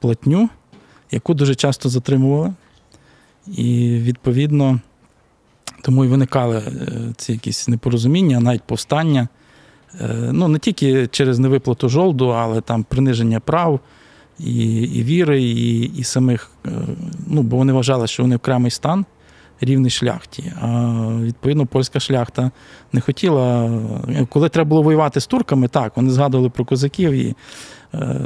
платню, 0.00 0.48
яку 1.10 1.34
дуже 1.34 1.54
часто 1.54 1.88
затримували. 1.88 2.52
І 3.56 3.98
відповідно 4.02 4.80
тому 5.82 6.04
і 6.04 6.08
виникали 6.08 6.56
е, 6.56 6.62
ці 7.16 7.32
якісь 7.32 7.68
непорозуміння, 7.68 8.40
навіть 8.40 8.62
повстання. 8.62 9.28
Е, 10.00 10.30
Ну, 10.32 10.48
не 10.48 10.58
тільки 10.58 11.06
через 11.06 11.38
невиплату 11.38 11.88
жолду, 11.88 12.28
але 12.28 12.60
там 12.60 12.84
приниження 12.84 13.40
прав 13.40 13.80
і, 14.38 14.82
і 14.82 15.02
віри, 15.02 15.42
і, 15.42 15.80
і 15.80 16.04
самих, 16.04 16.50
е, 16.66 16.70
ну, 17.26 17.42
бо 17.42 17.56
вони 17.56 17.72
вважали, 17.72 18.06
що 18.06 18.22
вони 18.22 18.36
окремий 18.36 18.70
стан, 18.70 19.04
рівний 19.60 19.90
шляхті. 19.90 20.52
А 20.60 20.68
відповідно, 21.22 21.66
польська 21.66 22.00
шляхта 22.00 22.50
не 22.92 23.00
хотіла. 23.00 23.70
Коли 24.28 24.48
треба 24.48 24.68
було 24.68 24.82
воювати 24.82 25.20
з 25.20 25.26
турками, 25.26 25.68
так, 25.68 25.96
вони 25.96 26.10
згадували 26.10 26.50
про 26.50 26.64
козаків 26.64 27.12
і 27.12 27.34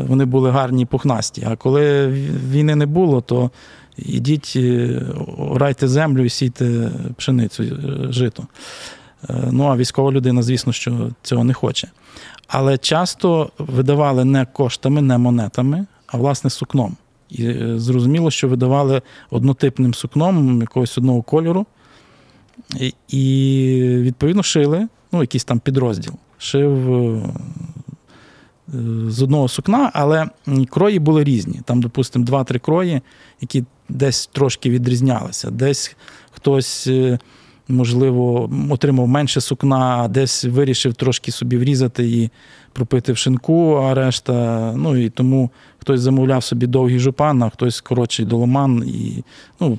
вони 0.08 0.24
були 0.24 0.50
гарні 0.50 0.82
і 0.82 0.86
пухнасті. 0.86 1.46
А 1.50 1.56
коли 1.56 2.08
війни 2.50 2.76
не 2.76 2.86
було, 2.86 3.20
то 3.20 3.50
ідіть, 3.96 4.52
е, 4.56 5.02
орайте 5.38 5.88
землю 5.88 6.24
і 6.24 6.28
сійте 6.28 6.90
пшеницю, 7.16 7.62
е, 7.62 8.12
жито. 8.12 8.46
Е, 9.30 9.34
Ну, 9.52 9.64
а 9.64 9.76
військова 9.76 10.12
людина, 10.12 10.42
звісно, 10.42 10.72
що 10.72 11.10
цього 11.22 11.44
не 11.44 11.54
хоче. 11.54 11.88
Але 12.48 12.78
часто 12.78 13.50
видавали 13.58 14.24
не 14.24 14.46
коштами, 14.46 15.02
не 15.02 15.18
монетами, 15.18 15.86
а 16.06 16.16
власне 16.16 16.50
сукном. 16.50 16.96
І 17.30 17.46
е, 17.46 17.78
зрозуміло, 17.78 18.30
що 18.30 18.48
видавали 18.48 19.02
однотипним 19.30 19.94
сукном 19.94 20.60
якогось 20.60 20.98
одного 20.98 21.22
кольору. 21.22 21.66
І, 23.08 23.98
відповідно 24.00 24.42
шили, 24.42 24.88
ну, 25.12 25.20
якийсь 25.20 25.44
там 25.44 25.60
підрозділ. 25.60 26.12
Шив 26.38 26.94
е, 26.94 27.22
з 29.08 29.22
одного 29.22 29.48
сукна, 29.48 29.90
але 29.94 30.26
крої 30.70 30.98
були 30.98 31.24
різні. 31.24 31.60
Там, 31.64 31.80
допустимо, 31.80 32.24
два-три 32.24 32.58
крої, 32.58 33.00
які 33.40 33.64
десь 33.92 34.26
трошки 34.26 34.70
відрізнялися. 34.70 35.50
Десь 35.50 35.96
хтось 36.30 36.86
е, 36.86 37.18
можливо, 37.68 38.50
отримав 38.70 39.08
менше 39.08 39.40
сукна, 39.40 40.08
десь 40.08 40.44
вирішив 40.44 40.94
трошки 40.94 41.32
собі 41.32 41.56
врізати 41.56 42.10
і 42.10 42.30
пропити 42.72 43.12
в 43.12 43.16
шинку, 43.16 43.74
а 43.74 43.94
решта. 43.94 44.72
Ну 44.76 44.96
і 44.96 45.10
тому 45.10 45.50
хтось 45.78 46.00
замовляв 46.00 46.44
собі 46.44 46.66
довгий 46.66 46.98
жупан, 46.98 47.42
а 47.42 47.50
хтось 47.50 47.80
коротший 47.80 48.26
доломан 48.26 48.84
і 48.86 49.24
ну, 49.60 49.78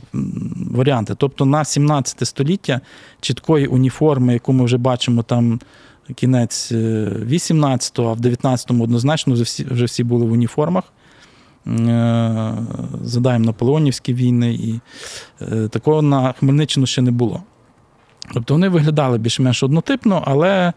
варіанти. 0.71 1.15
Тобто 1.17 1.45
на 1.45 1.65
17 1.65 2.27
століття 2.27 2.81
чіткої 3.21 3.67
уніформи, 3.67 4.33
яку 4.33 4.53
ми 4.53 4.65
вже 4.65 4.77
бачимо 4.77 5.23
там. 5.23 5.59
Кінець 6.15 6.71
18-го, 6.71 8.09
а 8.09 8.13
в 8.13 8.19
19-му 8.19 8.83
однозначно 8.83 9.33
вже 9.33 9.43
всі 9.43 9.63
вже 9.63 9.85
всі 9.85 10.03
були 10.03 10.25
в 10.25 10.31
уніформах. 10.31 10.83
Е, 11.67 12.53
задаємо 13.03 13.45
наполеонівські 13.45 14.13
війни, 14.13 14.53
і 14.53 14.79
е, 15.41 15.67
такого 15.67 16.01
на 16.01 16.33
Хмельниччину 16.33 16.85
ще 16.85 17.01
не 17.01 17.11
було. 17.11 17.43
Тобто 18.33 18.53
вони 18.53 18.69
виглядали 18.69 19.17
більш-менш 19.17 19.63
однотипно, 19.63 20.23
але 20.25 20.73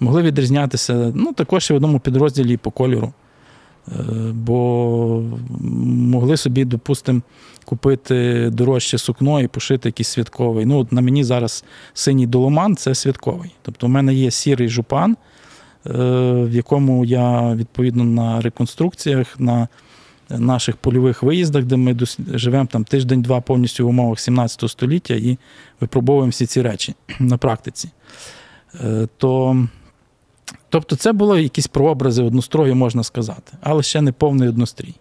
могли 0.00 0.22
відрізнятися 0.22 1.12
ну, 1.14 1.32
також 1.32 1.70
і 1.70 1.72
в 1.72 1.76
одному 1.76 2.00
підрозділі 2.00 2.56
по 2.56 2.70
кольору. 2.70 3.12
Е, 3.88 3.92
бо 4.32 5.22
могли 5.60 6.36
собі, 6.36 6.64
допустимо, 6.64 7.20
купити 7.64 8.50
дорожче 8.52 8.98
сукно 8.98 9.40
і 9.40 9.48
пошити 9.48 9.88
якийсь 9.88 10.08
святковий. 10.08 10.66
Ну, 10.66 10.78
от 10.78 10.92
На 10.92 11.00
мені 11.00 11.24
зараз 11.24 11.64
синій 11.94 12.26
доломан 12.26 12.76
це 12.76 12.94
святковий. 12.94 13.54
Тобто, 13.62 13.86
у 13.86 13.90
мене 13.90 14.14
є 14.14 14.30
сірий 14.30 14.68
жупан, 14.68 15.16
в 15.84 16.50
якому 16.50 17.04
я 17.04 17.54
відповідно 17.54 18.04
на 18.04 18.40
реконструкціях. 18.40 19.40
на 19.40 19.68
наших 20.38 20.76
польових 20.76 21.22
виїздах, 21.22 21.64
де 21.64 21.76
ми 21.76 21.96
живемо 22.34 22.66
там 22.66 22.84
тиждень-два 22.84 23.40
повністю 23.40 23.86
в 23.86 23.88
умовах 23.88 24.20
17 24.20 24.70
століття 24.70 25.14
і 25.14 25.38
випробовуємо 25.80 26.30
всі 26.30 26.46
ці 26.46 26.62
речі 26.62 26.94
на 27.20 27.36
практиці. 27.36 27.90
Е, 28.84 29.08
то, 29.16 29.56
Тобто, 30.68 30.96
це 30.96 31.12
були 31.12 31.42
якісь 31.42 31.66
прообрази 31.66 32.22
однострою, 32.22 32.74
можна 32.74 33.02
сказати, 33.04 33.52
але 33.60 33.82
ще 33.82 34.00
не 34.00 34.12
повний 34.12 34.48
однострій. 34.48 34.94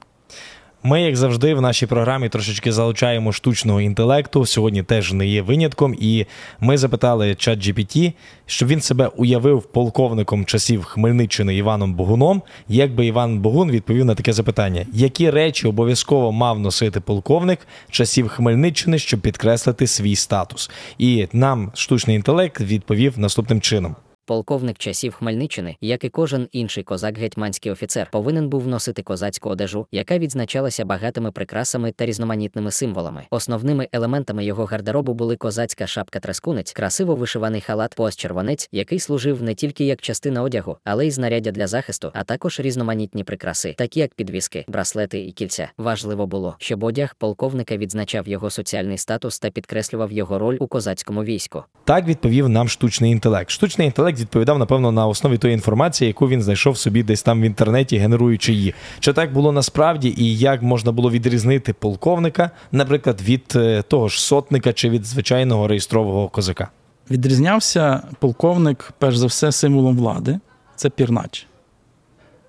Ми, 0.83 1.01
як 1.01 1.15
завжди, 1.15 1.53
в 1.53 1.61
нашій 1.61 1.85
програмі 1.85 2.29
трошечки 2.29 2.71
залучаємо 2.71 3.31
штучного 3.31 3.81
інтелекту. 3.81 4.45
Сьогодні 4.45 4.83
теж 4.83 5.13
не 5.13 5.27
є 5.27 5.41
винятком, 5.41 5.95
і 5.99 6.25
ми 6.59 6.77
запитали 6.77 7.35
чат 7.35 7.59
GPT, 7.59 8.13
щоб 8.45 8.69
він 8.69 8.81
себе 8.81 9.07
уявив 9.07 9.63
полковником 9.63 10.45
часів 10.45 10.83
Хмельниччини 10.83 11.55
Іваном 11.55 11.93
Богуном. 11.93 12.41
Як 12.67 12.95
би 12.95 13.05
Іван 13.05 13.39
Богун 13.39 13.71
відповів 13.71 14.05
на 14.05 14.15
таке 14.15 14.33
запитання: 14.33 14.85
які 14.93 15.29
речі 15.29 15.67
обов'язково 15.67 16.31
мав 16.31 16.59
носити 16.59 16.99
полковник 16.99 17.59
часів 17.89 18.27
Хмельниччини, 18.27 18.99
щоб 18.99 19.19
підкреслити 19.19 19.87
свій 19.87 20.15
статус? 20.15 20.71
І 20.97 21.27
нам 21.33 21.71
штучний 21.73 22.15
інтелект 22.15 22.61
відповів 22.61 23.19
наступним 23.19 23.61
чином. 23.61 23.95
Полковник 24.29 24.77
часів 24.77 25.13
Хмельниччини, 25.13 25.75
як 25.81 26.03
і 26.03 26.09
кожен 26.09 26.47
інший 26.51 26.83
козак-гетьманський 26.83 27.71
офіцер, 27.71 28.09
повинен 28.11 28.49
був 28.49 28.67
носити 28.67 29.03
козацьку 29.03 29.49
одежу, 29.49 29.87
яка 29.91 30.17
відзначалася 30.17 30.85
багатими 30.85 31.31
прикрасами 31.31 31.91
та 31.91 32.05
різноманітними 32.05 32.71
символами. 32.71 33.23
Основними 33.29 33.87
елементами 33.91 34.45
його 34.45 34.65
гардеробу 34.65 35.13
були 35.13 35.35
козацька 35.35 35.87
шапка 35.87 36.19
трескунець, 36.19 36.73
красиво 36.73 37.15
вишиваний 37.15 37.61
халат, 37.61 37.93
пояс 37.95 38.15
червонець, 38.15 38.69
який 38.71 38.99
служив 38.99 39.43
не 39.43 39.55
тільки 39.55 39.85
як 39.85 40.01
частина 40.01 40.41
одягу, 40.41 40.77
але 40.83 41.07
й 41.07 41.11
знаряддя 41.11 41.51
для 41.51 41.67
захисту, 41.67 42.11
а 42.13 42.23
також 42.23 42.59
різноманітні 42.59 43.23
прикраси, 43.23 43.75
такі 43.77 43.99
як 43.99 44.13
підвіски, 44.13 44.65
браслети 44.67 45.19
і 45.19 45.31
кільця. 45.31 45.69
Важливо 45.77 46.27
було, 46.27 46.55
щоб 46.59 46.83
одяг 46.83 47.15
полковника 47.17 47.77
відзначав 47.77 48.27
його 48.27 48.49
соціальний 48.49 48.97
статус 48.97 49.39
та 49.39 49.49
підкреслював 49.49 50.11
його 50.11 50.39
роль 50.39 50.57
у 50.59 50.67
козацькому 50.67 51.23
війську. 51.23 51.63
Так 51.83 52.05
відповів 52.05 52.49
нам 52.49 52.69
штучний 52.69 53.11
інтелект. 53.11 53.49
Штучний 53.49 53.87
інтелект 53.87 54.18
відповідав, 54.19 54.59
напевно, 54.59 54.91
на 54.91 55.07
основі 55.07 55.37
тої 55.37 55.53
інформації, 55.53 56.07
яку 56.07 56.27
він 56.27 56.41
знайшов 56.41 56.77
собі 56.77 57.03
десь 57.03 57.23
там 57.23 57.41
в 57.41 57.43
інтернеті, 57.43 57.97
генеруючи 57.97 58.53
її. 58.53 58.73
Чи 58.99 59.13
так 59.13 59.33
було 59.33 59.51
насправді, 59.51 60.13
і 60.17 60.37
як 60.37 60.61
можна 60.61 60.91
було 60.91 61.11
відрізнити 61.11 61.73
полковника, 61.73 62.51
наприклад, 62.71 63.21
від 63.21 63.53
е, 63.55 63.81
того 63.81 64.07
ж 64.07 64.21
сотника 64.21 64.73
чи 64.73 64.89
від 64.89 65.05
звичайного 65.05 65.67
реєстрового 65.67 66.29
козака? 66.29 66.67
Відрізнявся 67.11 68.01
полковник, 68.19 68.93
перш 68.97 69.17
за 69.17 69.25
все, 69.25 69.51
символом 69.51 69.97
влади 69.97 70.39
це 70.75 70.89
пірнач. 70.89 71.47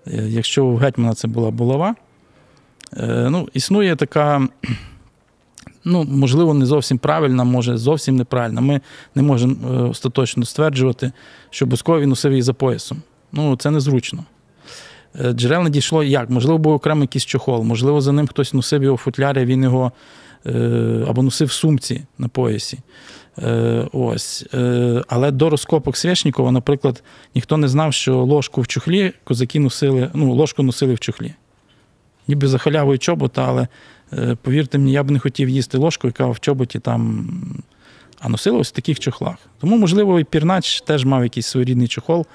Е, 0.07 0.13
якщо 0.29 0.65
у 0.65 0.77
гетьмана 0.77 1.15
це 1.15 1.29
була 1.29 1.51
булава, 1.51 1.95
е, 2.97 3.29
ну, 3.31 3.49
існує 3.53 3.97
така 3.97 4.49
ну, 5.85 6.05
можливо, 6.05 6.55
не 6.55 6.67
зовсім 6.67 6.99
правильна, 6.99 7.45
може 7.45 7.77
зовсім 7.77 8.17
неправильна. 8.17 8.61
Ми 8.61 8.81
не 9.15 9.23
можемо 9.23 9.55
е, 9.65 9.83
остаточно 9.83 10.45
стверджувати, 10.45 11.13
що 11.51 11.67
Бускові 11.67 12.07
носив 12.07 12.33
її 12.33 12.43
за 12.43 12.53
поясом. 12.53 13.03
Ну, 13.33 13.57
це 13.57 13.71
незручно. 13.71 14.25
Е, 15.21 15.33
джерел 15.33 15.63
не 15.63 15.71
дійшло 15.71 16.03
як? 16.03 16.31
Можливо, 16.31 16.59
був 16.59 16.73
окремий 16.73 17.03
якийсь 17.03 17.25
чохол, 17.25 17.63
можливо, 17.63 18.01
за 18.01 18.13
ним 18.13 18.27
хтось 18.27 18.55
носив 18.55 18.83
його 18.83 18.97
футлярі, 18.97 19.45
він 19.45 19.63
його 19.63 19.93
е, 20.47 21.05
або 21.09 21.23
носив 21.23 21.53
сумці 21.53 22.03
на 22.19 22.29
поясі. 22.29 22.79
Ось. 23.93 24.47
Але 25.09 25.31
до 25.31 25.51
розкопок 25.51 25.97
Свєшнікова, 25.97 26.53
наприклад, 26.53 27.03
ніхто 27.35 27.57
не 27.57 27.69
знав, 27.69 27.95
що 27.95 28.25
ложку 28.25 28.61
в 28.61 28.67
чохлі 28.67 29.13
козаки 29.25 29.61
носили, 29.61 30.11
ну, 30.15 30.33
ложку 30.33 30.63
носили 30.63 30.95
в 30.95 30.99
чохлі. 30.99 31.35
Ніби 32.29 32.49
за 32.49 32.59
халявою 32.59 32.99
чобота, 32.99 33.45
але 33.49 33.69
Е, 34.13 34.37
повірте 34.43 34.79
мені, 34.79 34.93
я 34.93 35.03
б 35.03 35.11
не 35.11 35.19
хотів 35.19 35.49
їсти 35.49 35.79
ложку, 35.79 36.07
яка 36.07 36.27
в 36.27 36.41
чоботі 36.41 36.79
там. 36.79 37.29
А 38.21 38.29
носила 38.29 38.59
ось 38.59 38.69
в 38.69 38.73
таких 38.73 39.01
чохлах. 39.01 39.37
Тому, 39.61 39.77
можливо, 39.77 40.21
і 40.21 40.25
Пірнач 40.25 40.81
теж 40.81 41.05
мав 41.05 41.23
якийсь 41.23 41.47
своєрідний 41.47 41.89
чохол, 41.89 42.27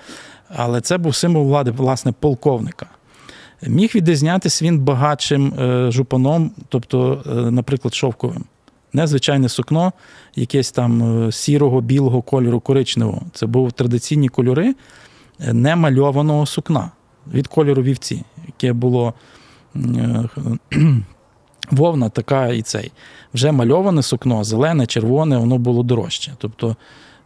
але 0.49 0.81
це 0.81 0.97
був 0.97 1.15
символ 1.15 1.45
влади, 1.45 1.71
власне, 1.71 2.11
полковника. 2.11 2.85
Міг 3.61 3.91
відрізнятися 3.95 4.65
він 4.65 4.79
багатшим 4.79 5.53
е, 5.53 5.91
жупаном, 5.91 6.51
тобто, 6.69 7.23
е, 7.25 7.51
наприклад, 7.51 7.93
шовковим. 7.93 8.45
Незвичайне 8.93 9.49
сукно, 9.49 9.93
якесь 10.35 10.71
там 10.71 11.31
сірого, 11.31 11.81
білого 11.81 12.21
кольору, 12.21 12.59
коричневого. 12.59 13.21
Це 13.33 13.45
були 13.45 13.71
традиційні 13.71 14.29
кольори 14.29 14.75
немальованого 15.39 16.45
сукна 16.45 16.91
від 17.33 17.47
кольору 17.47 17.83
вівці, 17.83 18.23
яке 18.47 18.73
було 18.73 19.13
Вовна 21.71 22.09
така 22.09 22.47
і 22.47 22.61
цей. 22.61 22.91
Вже 23.33 23.51
мальоване 23.51 24.01
сукно, 24.03 24.43
зелене, 24.43 24.85
червоне, 24.85 25.37
воно 25.37 25.57
було 25.57 25.83
дорожче. 25.83 26.33
Тобто, 26.37 26.75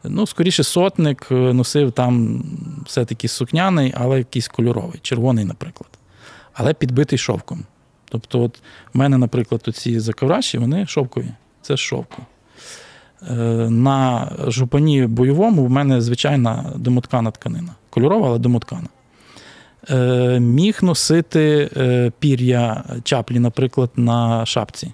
ну, 0.03 0.27
скоріше, 0.27 0.63
сотник 0.63 1.27
е, 1.31 1.35
носив 1.35 1.91
там 1.91 2.43
все-таки 2.85 3.27
сукняний, 3.27 3.93
але 3.97 4.17
якийсь 4.17 4.47
кольоровий, 4.47 4.99
червоний, 5.01 5.45
наприклад. 5.45 5.89
Але 6.53 6.73
підбитий 6.73 7.17
шовком. 7.17 7.63
Тобто, 8.09 8.41
от 8.41 8.61
в 8.93 8.97
мене, 8.97 9.17
наприклад, 9.17 9.61
ці 9.73 9.99
закавраші, 9.99 10.57
вони 10.57 10.85
шовкові. 10.85 11.31
Це 11.61 11.77
шовку. 11.77 12.21
Е, 13.29 13.33
на 13.69 14.31
жупані 14.47 15.05
бойовому 15.07 15.65
в 15.65 15.69
мене 15.69 16.01
звичайна 16.01 16.73
домоткана 16.75 17.31
тканина. 17.31 17.75
Кольорова, 17.89 18.27
але 18.27 18.39
домоткана. 18.39 18.87
Е, 19.87 20.39
міг 20.39 20.79
носити 20.81 21.69
е, 21.77 22.11
пір'я 22.19 22.83
чаплі, 23.03 23.39
наприклад, 23.39 23.89
на 23.95 24.45
шапці, 24.45 24.93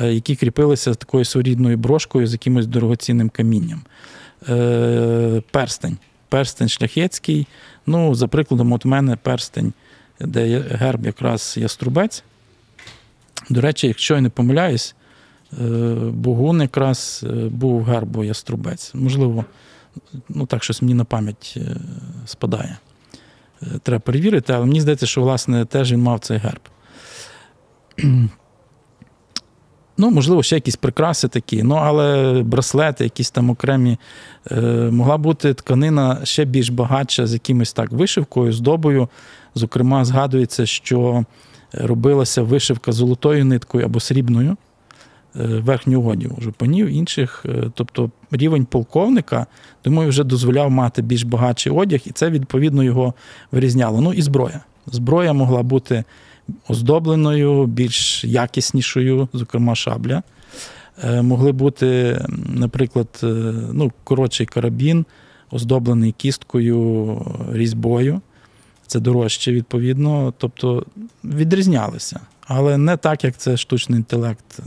е, 0.00 0.12
які 0.12 0.36
кріпилися 0.36 0.94
такою 0.94 1.24
своєрідною 1.24 1.76
брошкою 1.76 2.26
з 2.26 2.32
якимось 2.32 2.66
дорогоцінним 2.66 3.28
камінням. 3.28 3.82
Перстень. 5.50 5.98
Перстень 6.28 6.68
шляхетський. 6.68 7.46
Ну, 7.86 8.14
за 8.14 8.28
прикладом, 8.28 8.72
от 8.72 8.86
у 8.86 8.88
мене 8.88 9.16
перстень, 9.16 9.72
де 10.20 10.60
герб 10.60 11.06
якраз 11.06 11.54
яструбець. 11.58 12.24
До 13.50 13.60
речі, 13.60 13.86
якщо 13.86 14.14
я 14.14 14.20
не 14.20 14.28
помиляюсь, 14.28 14.94
Богун 16.10 16.60
якраз 16.60 17.26
був 17.50 17.84
гербу 17.84 18.24
яструбець. 18.24 18.94
Можливо, 18.94 19.44
ну 20.28 20.46
так 20.46 20.64
щось 20.64 20.82
мені 20.82 20.94
на 20.94 21.04
пам'ять 21.04 21.58
спадає. 22.26 22.76
Треба 23.82 24.00
перевірити, 24.00 24.52
але 24.52 24.66
мені 24.66 24.80
здається, 24.80 25.06
що 25.06 25.20
власне 25.20 25.64
теж 25.64 25.92
він 25.92 26.02
мав 26.02 26.20
цей 26.20 26.38
герб. 26.38 26.60
Ну, 30.00 30.10
можливо, 30.10 30.42
ще 30.42 30.54
якісь 30.54 30.76
прикраси 30.76 31.28
такі, 31.28 31.62
ну, 31.62 31.74
але 31.74 32.42
браслети, 32.42 33.04
якісь 33.04 33.30
там 33.30 33.50
окремі. 33.50 33.98
Е, 34.50 34.60
Могла 34.90 35.16
бути 35.16 35.54
тканина 35.54 36.24
ще 36.24 36.44
більш 36.44 36.68
багатша 36.68 37.26
з 37.26 37.32
якимось 37.32 37.72
так 37.72 37.92
вишивкою, 37.92 38.52
здобою. 38.52 39.08
Зокрема, 39.54 40.04
згадується, 40.04 40.66
що 40.66 41.24
робилася 41.72 42.42
вишивка 42.42 42.92
золотою 42.92 43.44
ниткою 43.44 43.84
або 43.84 44.00
срібною. 44.00 44.56
Е, 45.36 45.46
верхнього 45.46 46.10
одягу 46.10 46.38
жупанів, 46.40 46.88
інших. 46.88 47.42
Е, 47.48 47.70
тобто 47.74 48.10
рівень 48.30 48.64
полковника, 48.64 49.46
думаю, 49.84 50.08
вже 50.08 50.24
дозволяв 50.24 50.70
мати 50.70 51.02
більш 51.02 51.22
багатший 51.22 51.72
одяг, 51.72 52.00
і 52.04 52.10
це 52.10 52.30
відповідно 52.30 52.82
його 52.82 53.14
вирізняло. 53.52 54.00
Ну 54.00 54.12
і 54.12 54.22
зброя. 54.22 54.60
Зброя 54.86 55.32
могла 55.32 55.62
бути 55.62 56.04
оздобленою, 56.68 57.66
більш 57.66 58.24
якіснішою, 58.24 59.28
зокрема 59.32 59.74
шабля. 59.74 60.22
Е, 61.04 61.22
Могли 61.22 61.52
бути, 61.52 62.20
наприклад, 62.48 63.08
ну, 63.72 63.92
коротший 64.04 64.46
карабін, 64.46 65.04
оздоблений 65.50 66.12
кісткою, 66.12 67.18
різьбою. 67.52 68.20
Це 68.86 69.00
дорожче, 69.00 69.52
відповідно, 69.52 70.34
тобто 70.38 70.86
відрізнялися. 71.24 72.20
Але 72.52 72.78
не 72.78 72.96
так, 72.96 73.24
як 73.24 73.36
це 73.36 73.56
штучний 73.56 73.98
інтелект. 73.98 74.60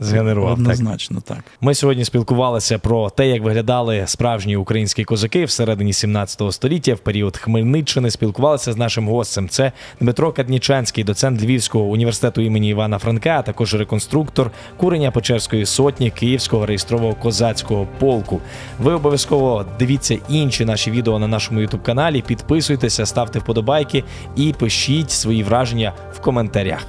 Згенерував. 0.00 0.52
Однозначно, 0.52 1.20
так. 1.20 1.44
Ми 1.60 1.74
сьогодні 1.74 2.04
спілкувалися 2.04 2.78
про 2.78 3.10
те, 3.10 3.28
як 3.28 3.42
виглядали 3.42 4.02
справжні 4.06 4.56
українські 4.56 5.04
козаки 5.04 5.44
всередині 5.44 5.92
17 5.92 6.52
століття 6.52 6.94
в 6.94 6.98
період 6.98 7.36
Хмельниччини. 7.36 8.10
Спілкувалися 8.10 8.72
з 8.72 8.76
нашим 8.76 9.08
гостем. 9.08 9.48
Це 9.48 9.72
Дмитро 10.00 10.32
Каднічанський, 10.32 11.04
доцент 11.04 11.42
Львівського 11.42 11.84
університету 11.84 12.40
імені 12.40 12.68
Івана 12.68 12.98
Франка, 12.98 13.38
а 13.38 13.42
також 13.42 13.74
реконструктор 13.74 14.50
курення 14.76 15.10
Печерської 15.10 15.66
сотні 15.66 16.10
Київського 16.10 16.66
реєстрового 16.66 17.14
козацького 17.14 17.86
полку. 17.98 18.40
Ви 18.78 18.92
обов'язково 18.92 19.64
дивіться 19.78 20.18
інші 20.28 20.64
наші 20.64 20.90
відео 20.90 21.18
на 21.18 21.28
нашому 21.28 21.60
ютуб 21.60 21.82
каналі. 21.82 22.22
Підписуйтеся, 22.22 23.06
ставте 23.06 23.38
вподобайки 23.38 24.04
і 24.36 24.54
пишіть 24.58 25.10
свої 25.10 25.42
враження 25.42 25.92
в 26.12 26.20
коментарях. 26.20 26.86